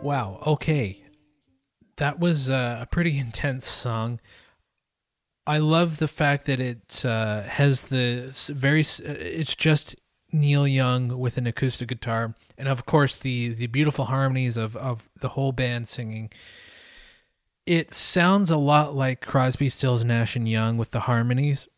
[0.00, 0.42] Wow.
[0.46, 1.04] Okay.
[1.98, 4.20] That was uh, a pretty intense song.
[5.46, 8.80] I love the fact that it uh, has the very.
[8.80, 9.96] It's just
[10.32, 15.08] Neil Young with an acoustic guitar, and of course the the beautiful harmonies of of
[15.20, 16.30] the whole band singing.
[17.66, 21.68] It sounds a lot like Crosby, Stills, Nash and Young with the harmonies,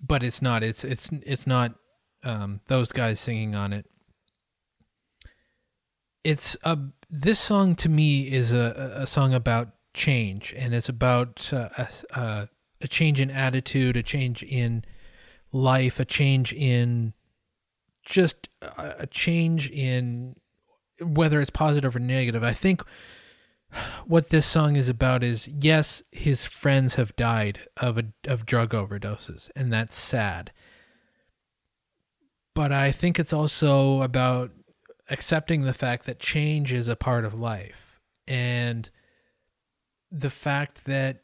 [0.00, 0.62] but it's not.
[0.62, 1.74] It's it's it's not
[2.24, 3.86] um, those guys singing on it.
[6.24, 11.52] It's a this song to me is a a song about change, and it's about
[11.52, 11.88] uh, a,
[12.20, 12.48] a
[12.82, 14.84] a change in attitude, a change in
[15.52, 17.14] life, a change in
[18.02, 18.48] just
[18.78, 20.36] a change in
[21.00, 22.42] whether it's positive or negative.
[22.42, 22.82] I think
[24.06, 28.70] what this song is about is yes, his friends have died of a, of drug
[28.70, 30.52] overdoses, and that's sad.
[32.54, 34.50] But I think it's also about
[35.08, 38.90] accepting the fact that change is a part of life and
[40.10, 41.22] the fact that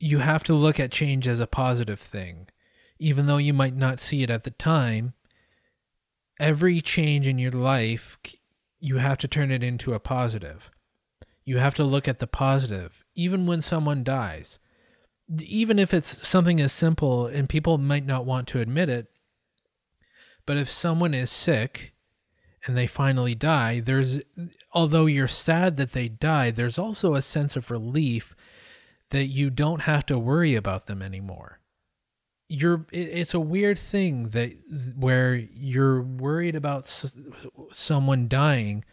[0.00, 2.48] you have to look at change as a positive thing
[3.02, 5.12] even though you might not see it at the time
[6.42, 8.18] every change in your life
[8.80, 10.70] you have to turn it into a positive
[11.44, 14.58] you have to look at the positive even when someone dies
[15.40, 19.08] even if it's something as simple and people might not want to admit it
[20.44, 21.92] but if someone is sick
[22.66, 24.20] and they finally die, there's
[24.72, 28.34] although you're sad that they died, there's also a sense of relief
[29.10, 31.60] that you don't have to worry about them anymore.
[32.54, 34.52] You're it's a weird thing that
[34.96, 36.86] where you're worried about
[37.72, 38.84] someone dying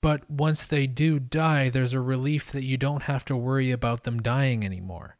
[0.00, 4.04] but once they do die, there's a relief that you don't have to worry about
[4.04, 5.16] them dying anymore.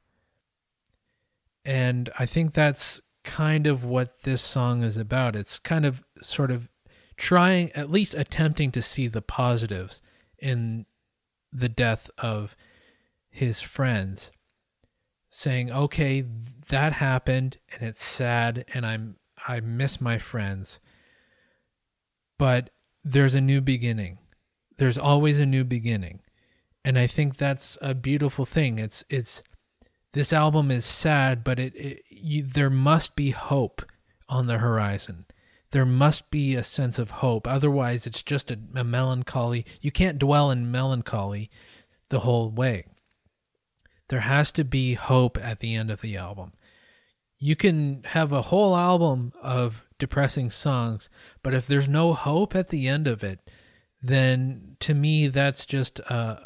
[1.65, 5.35] And I think that's kind of what this song is about.
[5.35, 6.71] It's kind of sort of
[7.17, 10.01] trying, at least attempting to see the positives
[10.39, 10.87] in
[11.53, 12.57] the death of
[13.29, 14.31] his friends,
[15.31, 16.25] saying, "Okay,
[16.71, 19.17] that happened, and it's sad, and I'm
[19.47, 20.81] I miss my friends,
[22.39, 22.71] but
[23.05, 24.19] there's a new beginning.
[24.77, 26.21] There's always a new beginning."
[26.85, 28.79] And I think that's a beautiful thing.
[28.79, 29.43] It's it's
[30.13, 33.83] this album is sad, but it, it you, there must be hope
[34.29, 35.27] on the horizon
[35.71, 37.47] there must be a sense of hope.
[37.47, 39.67] Otherwise, it's just a, a melancholy.
[39.81, 41.51] You can't dwell in melancholy
[42.09, 42.87] the whole way.
[44.09, 46.53] There has to be hope at the end of the album.
[47.39, 51.09] You can have a whole album of depressing songs,
[51.43, 53.41] but if there's no hope at the end of it,
[54.03, 56.37] then to me that's just uh,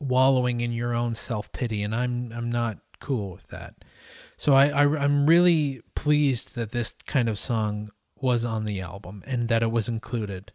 [0.00, 3.74] wallowing in your own self pity, and I'm I'm not cool with that.
[4.36, 7.90] So I, I I'm really pleased that this kind of song
[8.20, 10.52] was on the album and that it was included.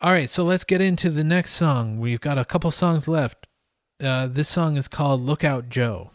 [0.00, 1.98] All right, so let's get into the next song.
[1.98, 3.45] We've got a couple songs left.
[3.98, 6.10] Uh, this song is called Lookout Joe.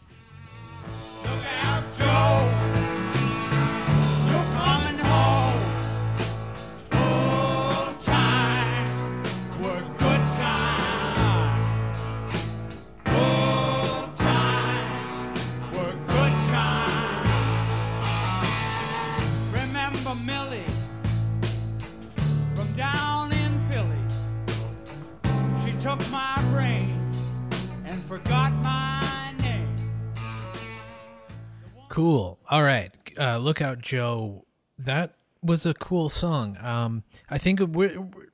[31.92, 32.38] Cool.
[32.48, 32.90] All right.
[33.18, 34.46] Uh, Look out, Joe.
[34.78, 36.56] That was a cool song.
[36.58, 37.60] Um, I think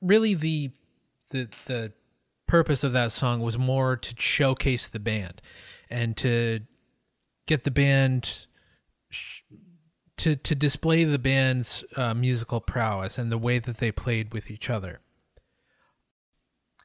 [0.00, 0.70] really the
[1.30, 1.92] the the
[2.46, 5.42] purpose of that song was more to showcase the band
[5.90, 6.60] and to
[7.46, 8.46] get the band
[10.18, 14.52] to to display the band's uh, musical prowess and the way that they played with
[14.52, 15.00] each other.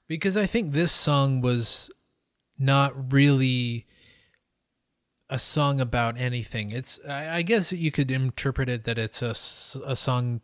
[0.07, 1.91] Because I think this song was
[2.57, 3.85] not really
[5.33, 6.69] a song about anything.
[6.69, 9.31] It's I, I guess you could interpret it that it's a,
[9.83, 10.41] a song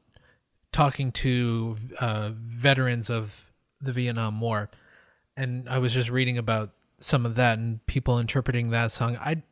[0.72, 4.72] talking to uh, veterans of the Vietnam War,
[5.38, 9.16] and I was just reading about some of that and people interpreting that song.
[9.18, 9.44] I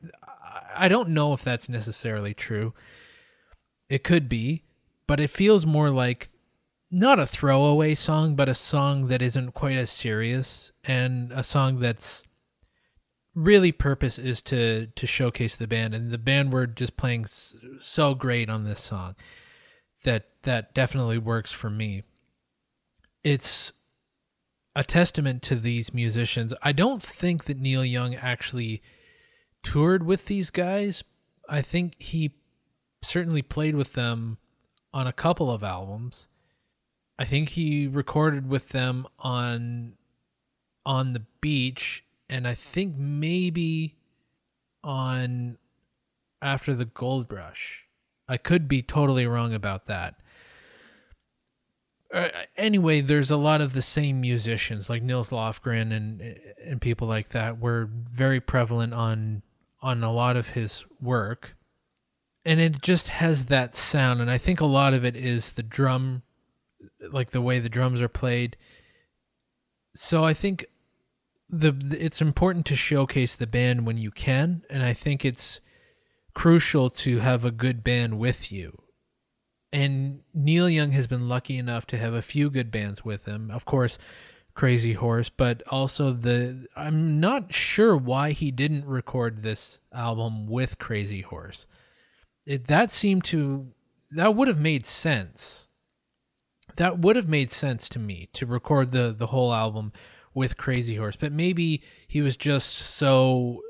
[0.76, 2.74] I don't know if that's necessarily true.
[3.90, 4.64] It could be,
[5.06, 6.30] but it feels more like
[6.90, 11.80] not a throwaway song, but a song that isn't quite as serious and a song
[11.80, 12.24] that's
[13.38, 17.26] really purpose is to to showcase the band and the band were just playing
[17.78, 19.16] so great on this song.
[20.04, 22.04] That that definitely works for me.
[23.24, 23.74] It's
[24.76, 26.54] a testament to these musicians.
[26.64, 28.82] I don't think that neil young actually
[29.62, 31.04] toured with these guys.
[31.48, 32.32] I think he
[33.04, 34.40] certainly played with them
[34.94, 36.28] on a couple of albums.
[37.20, 39.94] I think he recorded with them on
[40.86, 43.96] on the beach and I think maybe
[44.84, 45.58] on
[46.42, 47.86] after the gold rush.
[48.28, 50.16] I could be totally wrong about that.
[52.14, 57.08] Uh, anyway, there's a lot of the same musicians like Nils Lofgren and and people
[57.08, 59.44] like that were very prevalent on
[59.82, 61.58] on a lot of his work.
[62.46, 65.64] And it just has that sound and I think a lot of it is the
[65.64, 66.24] drum
[67.12, 68.56] like the way the drums are played.
[69.96, 70.66] So I think
[71.50, 75.62] the, it's important to showcase the band when you can, and I think it's
[76.34, 78.82] crucial to have a good band with you.
[79.72, 83.52] And Neil Young has been lucky enough to have a few good bands with him.
[83.52, 83.98] Of course,
[84.54, 90.80] Crazy Horse, but also the I'm not sure why he didn't record this album with
[90.80, 91.68] Crazy Horse.
[92.46, 93.68] It, that seemed to
[94.12, 95.68] that would have made sense.
[96.78, 99.94] That would have made sense to me to record the the whole album
[100.38, 103.64] with Crazy Horse, but maybe he was just so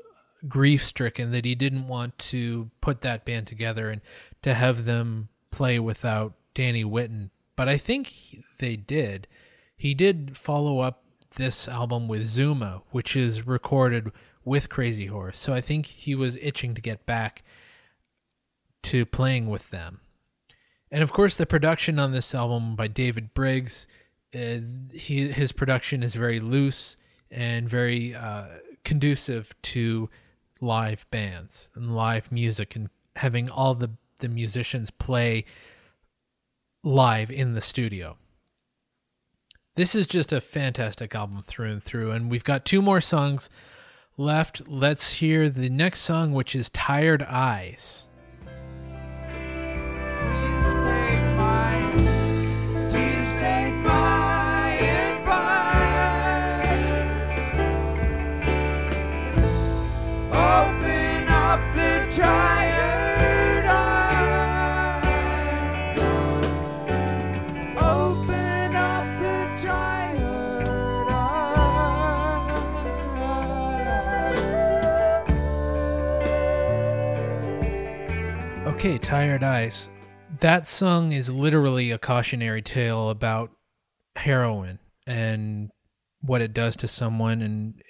[0.46, 4.02] grief stricken that he didn't want to put that band together and
[4.42, 7.30] to have them play without Danny Whitten.
[7.56, 9.26] But I think they did.
[9.78, 11.04] He did follow up
[11.36, 14.12] this album with Zuma, which is recorded
[14.44, 15.38] with Crazy Horse.
[15.38, 17.42] So I think he was itching to get back
[18.82, 20.00] to playing with them.
[20.90, 23.86] And of course, the production on this album by David Briggs,
[24.34, 24.58] uh,
[24.92, 26.96] he, his production is very loose
[27.30, 28.46] and very uh,
[28.84, 30.08] conducive to
[30.60, 35.44] live bands and live music and having all the, the musicians play
[36.82, 38.16] live in the studio.
[39.76, 43.48] This is just a fantastic album through and through, and we've got two more songs
[44.16, 44.68] left.
[44.68, 48.07] Let's hear the next song, which is Tired Eyes.
[78.78, 79.90] Okay, Tired Eyes.
[80.40, 83.50] That song is literally a cautionary tale about
[84.14, 85.70] heroin and
[86.20, 87.82] what it does to someone and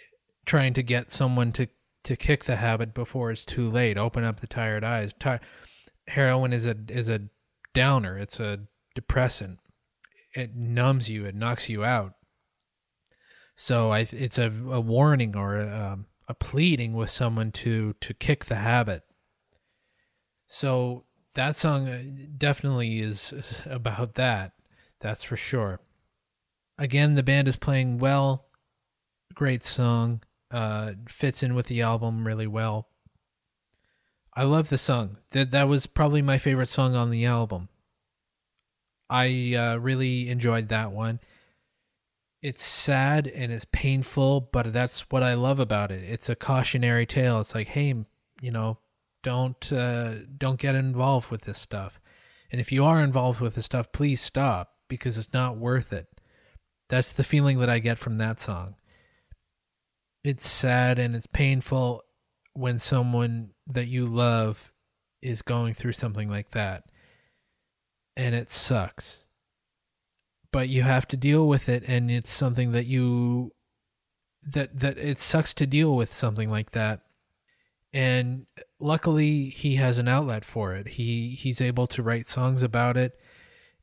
[0.46, 1.68] trying to get someone to,
[2.04, 3.98] to kick the habit before it's too late.
[3.98, 5.12] Open up the tired eyes.
[6.08, 7.22] Heroin is a is a
[7.74, 8.18] downer.
[8.18, 8.60] It's a
[8.94, 9.58] depressant.
[10.34, 11.24] It numbs you.
[11.24, 12.14] It knocks you out.
[13.54, 18.14] So I, it's a, a warning or a, um, a pleading with someone to to
[18.14, 19.02] kick the habit.
[20.46, 22.02] So that song uh,
[22.36, 24.52] definitely is about that.
[25.00, 25.80] That's for sure.
[26.78, 28.46] Again, the band is playing well.
[29.34, 30.22] Great song.
[30.50, 32.88] Uh, fits in with the album really well.
[34.34, 35.18] I love the song.
[35.32, 37.68] That that was probably my favorite song on the album.
[39.10, 41.20] I uh, really enjoyed that one.
[42.40, 46.08] It's sad and it's painful, but that's what I love about it.
[46.08, 47.40] It's a cautionary tale.
[47.40, 47.94] It's like, hey,
[48.40, 48.78] you know,
[49.22, 52.00] don't uh, don't get involved with this stuff.
[52.50, 56.06] And if you are involved with this stuff, please stop because it's not worth it.
[56.88, 58.76] That's the feeling that I get from that song.
[60.24, 62.04] It's sad and it's painful
[62.54, 64.72] when someone that you love
[65.22, 66.84] is going through something like that.
[68.16, 69.26] And it sucks.
[70.50, 73.52] But you have to deal with it and it's something that you
[74.42, 77.02] that that it sucks to deal with something like that.
[77.92, 78.46] And
[78.80, 80.88] luckily he has an outlet for it.
[80.88, 83.18] He he's able to write songs about it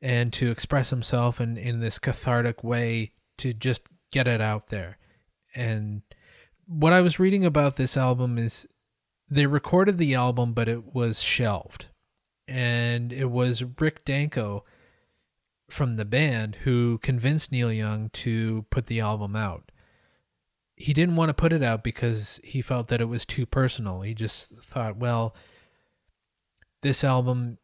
[0.02, 3.82] and to express himself in, in this cathartic way to just
[4.12, 4.98] get it out there.
[5.56, 6.02] And
[6.68, 8.68] what I was reading about this album is
[9.30, 11.88] they recorded the album, but it was shelved.
[12.48, 14.64] And it was Rick Danko
[15.70, 19.72] from the band who convinced Neil Young to put the album out.
[20.76, 24.02] He didn't want to put it out because he felt that it was too personal.
[24.02, 25.36] He just thought, well,
[26.82, 27.58] this album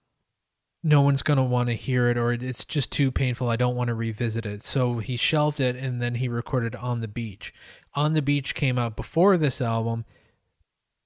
[0.83, 3.49] no one's going to want to hear it or it's just too painful.
[3.49, 4.63] I don't want to revisit it.
[4.63, 7.53] So he shelved it and then he recorded On the Beach.
[7.93, 10.05] On the Beach came out before this album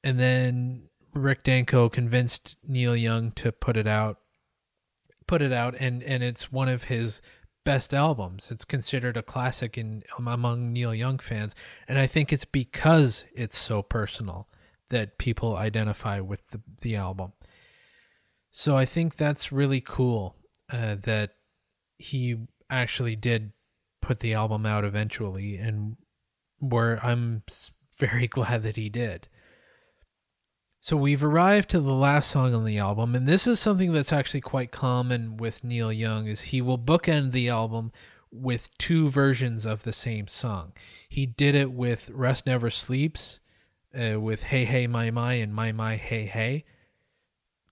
[0.04, 4.20] and then Rick Danko convinced Neil Young to put it out
[5.28, 7.22] put it out and and it's one of his
[7.64, 8.52] best albums.
[8.52, 11.56] It's considered a classic in among Neil Young fans
[11.88, 14.48] and I think it's because it's so personal
[14.90, 17.34] that people identify with the the album.
[18.52, 20.38] So I think that's really cool
[20.72, 21.32] uh, that
[21.98, 22.38] he
[22.70, 23.52] actually did
[24.02, 25.98] put the album out eventually, and
[26.60, 27.44] where I'm
[27.98, 29.28] very glad that he did.
[30.80, 34.14] So we've arrived to the last song on the album, and this is something that's
[34.14, 37.92] actually quite common with Neil Young is he will bookend the album
[38.32, 40.74] with two versions of the same song.
[41.10, 43.40] He did it with Rust Never Sleeps,
[44.00, 46.66] uh, with Hey Hey My My and My My Hey Hey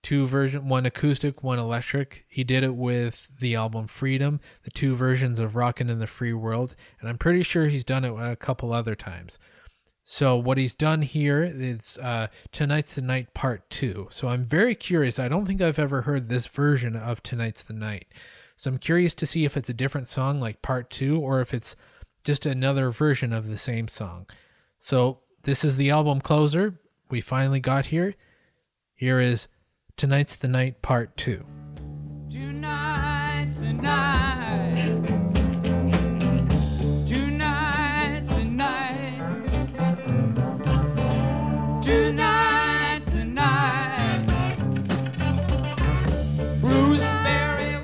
[0.04, 4.94] two version one acoustic one electric he did it with the album freedom the two
[4.94, 8.36] versions of rockin' in the free world and i'm pretty sure he's done it a
[8.36, 9.38] couple other times
[10.06, 14.74] so what he's done here is uh, tonight's the night part two so i'm very
[14.74, 18.06] curious i don't think i've ever heard this version of tonight's the night
[18.56, 21.52] so i'm curious to see if it's a different song like part two or if
[21.52, 21.74] it's
[22.24, 24.26] just another version of the same song.
[24.80, 26.80] So this is the album closer.
[27.10, 28.14] We finally got here.
[28.94, 29.46] Here is
[29.96, 31.44] Tonight's the Night Part 2.
[32.28, 35.00] Tonight's the night.
[37.06, 39.20] Tonight's the night.
[41.80, 44.26] Tonight's the night.
[46.60, 47.14] Bruce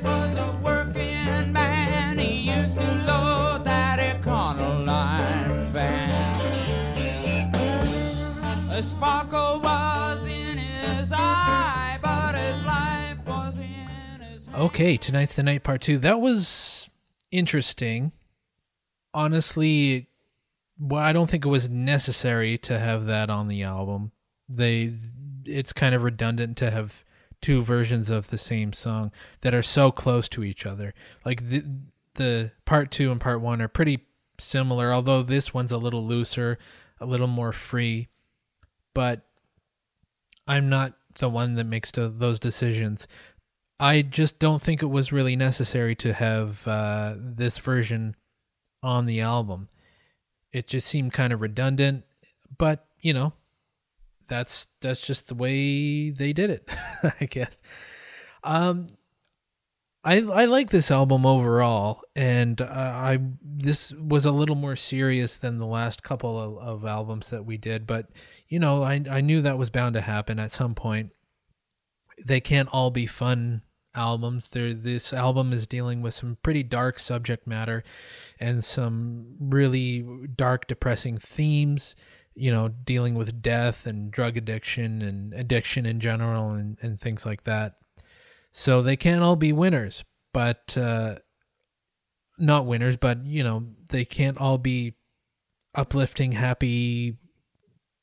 [0.02, 2.18] was a working man.
[2.18, 6.34] He used to load that Econoline van.
[8.72, 9.39] A sparkle
[14.54, 15.98] Okay, tonight's the night part two.
[15.98, 16.90] That was
[17.30, 18.12] interesting.
[19.14, 20.08] Honestly,
[20.78, 24.12] well, I don't think it was necessary to have that on the album.
[24.48, 24.94] They,
[25.44, 27.04] it's kind of redundant to have
[27.40, 30.94] two versions of the same song that are so close to each other.
[31.24, 31.64] Like the
[32.14, 34.00] the part two and part one are pretty
[34.38, 36.58] similar, although this one's a little looser,
[37.00, 38.08] a little more free.
[38.94, 39.22] But
[40.46, 43.06] I'm not the one that makes those decisions.
[43.80, 48.14] I just don't think it was really necessary to have uh, this version
[48.82, 49.70] on the album.
[50.52, 52.04] It just seemed kind of redundant,
[52.58, 53.32] but you know,
[54.28, 56.68] that's that's just the way they did it,
[57.20, 57.62] I guess.
[58.44, 58.88] Um,
[60.04, 65.38] I I like this album overall, and uh, I this was a little more serious
[65.38, 68.08] than the last couple of, of albums that we did, but
[68.46, 71.12] you know, I I knew that was bound to happen at some point.
[72.22, 73.62] They can't all be fun
[73.94, 74.50] albums.
[74.50, 77.84] There, this album is dealing with some pretty dark subject matter,
[78.38, 81.94] and some really dark, depressing themes.
[82.34, 87.26] You know, dealing with death and drug addiction and addiction in general, and and things
[87.26, 87.74] like that.
[88.52, 91.16] So they can't all be winners, but uh,
[92.38, 94.94] not winners, but you know they can't all be
[95.74, 97.16] uplifting, happy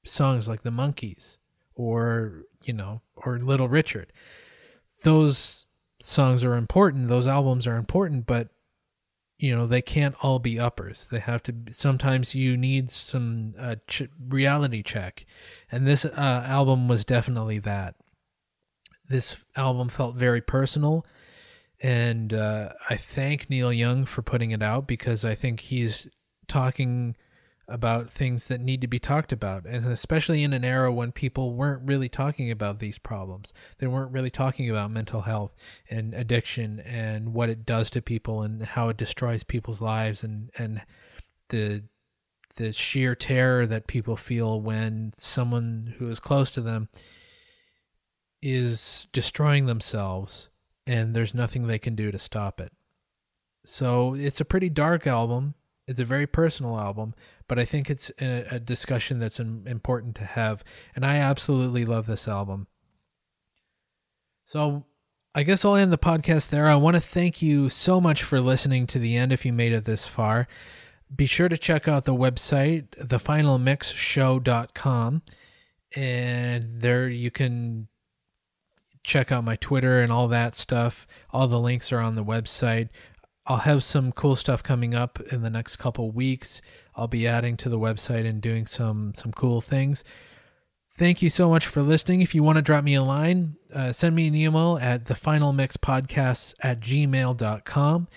[0.04, 1.38] songs like the Monkees
[1.76, 4.14] or you know or Little Richard.
[5.04, 5.57] Those
[6.08, 7.08] songs are important.
[7.08, 8.50] Those albums are important, but
[9.38, 11.08] you know they can't all be uppers.
[11.12, 11.54] They have to.
[11.54, 15.26] Be, sometimes you need some uh, ch- reality check,
[15.72, 17.96] and this uh, album was definitely that
[19.10, 21.06] this album felt very personal
[21.82, 26.08] and uh, i thank neil young for putting it out because i think he's
[26.48, 27.16] talking
[27.68, 31.54] about things that need to be talked about and especially in an era when people
[31.54, 35.54] weren't really talking about these problems they weren't really talking about mental health
[35.90, 40.50] and addiction and what it does to people and how it destroys people's lives and
[40.58, 40.82] and
[41.50, 41.84] the
[42.58, 46.90] the sheer terror that people feel when someone who is close to them
[48.42, 50.50] is destroying themselves
[50.86, 52.72] and there's nothing they can do to stop it.
[53.66, 55.54] So it's a pretty dark album.
[55.88, 57.16] It's a very personal album,
[57.48, 60.64] but I think it's a, a discussion that's im- important to have.
[60.96, 62.68] And I absolutely love this album.
[64.44, 64.84] So
[65.34, 66.68] I guess I'll end the podcast there.
[66.68, 69.72] I want to thank you so much for listening to the end if you made
[69.72, 70.48] it this far.
[71.16, 75.22] Be sure to check out the website, thefinalmixshow.com.
[75.96, 77.88] And there you can
[79.04, 81.08] check out my Twitter and all that stuff.
[81.30, 82.90] All the links are on the website.
[83.48, 86.62] I'll have some cool stuff coming up in the next couple weeks.
[86.96, 90.04] I'll be adding to the website and doing some some cool things.
[90.98, 92.22] Thank you so much for listening.
[92.22, 96.56] If you want to drop me a line, uh, send me an email at thefinalmixpodcast
[96.62, 98.08] at gmail.com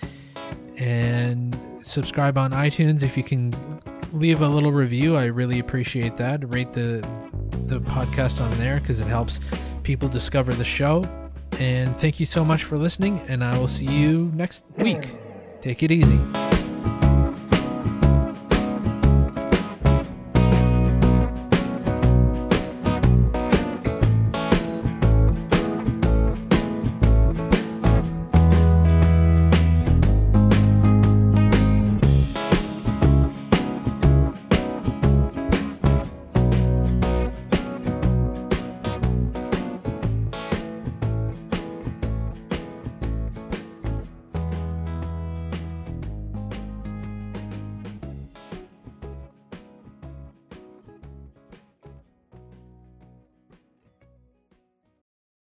[0.77, 3.53] and subscribe on iTunes if you can
[4.11, 5.15] leave a little review.
[5.15, 6.51] I really appreciate that.
[6.51, 7.07] Rate the
[7.67, 9.39] the podcast on there because it helps
[9.83, 11.05] people discover the show.
[11.59, 15.15] And thank you so much for listening, and I will see you next week.
[15.61, 16.50] Take it easy.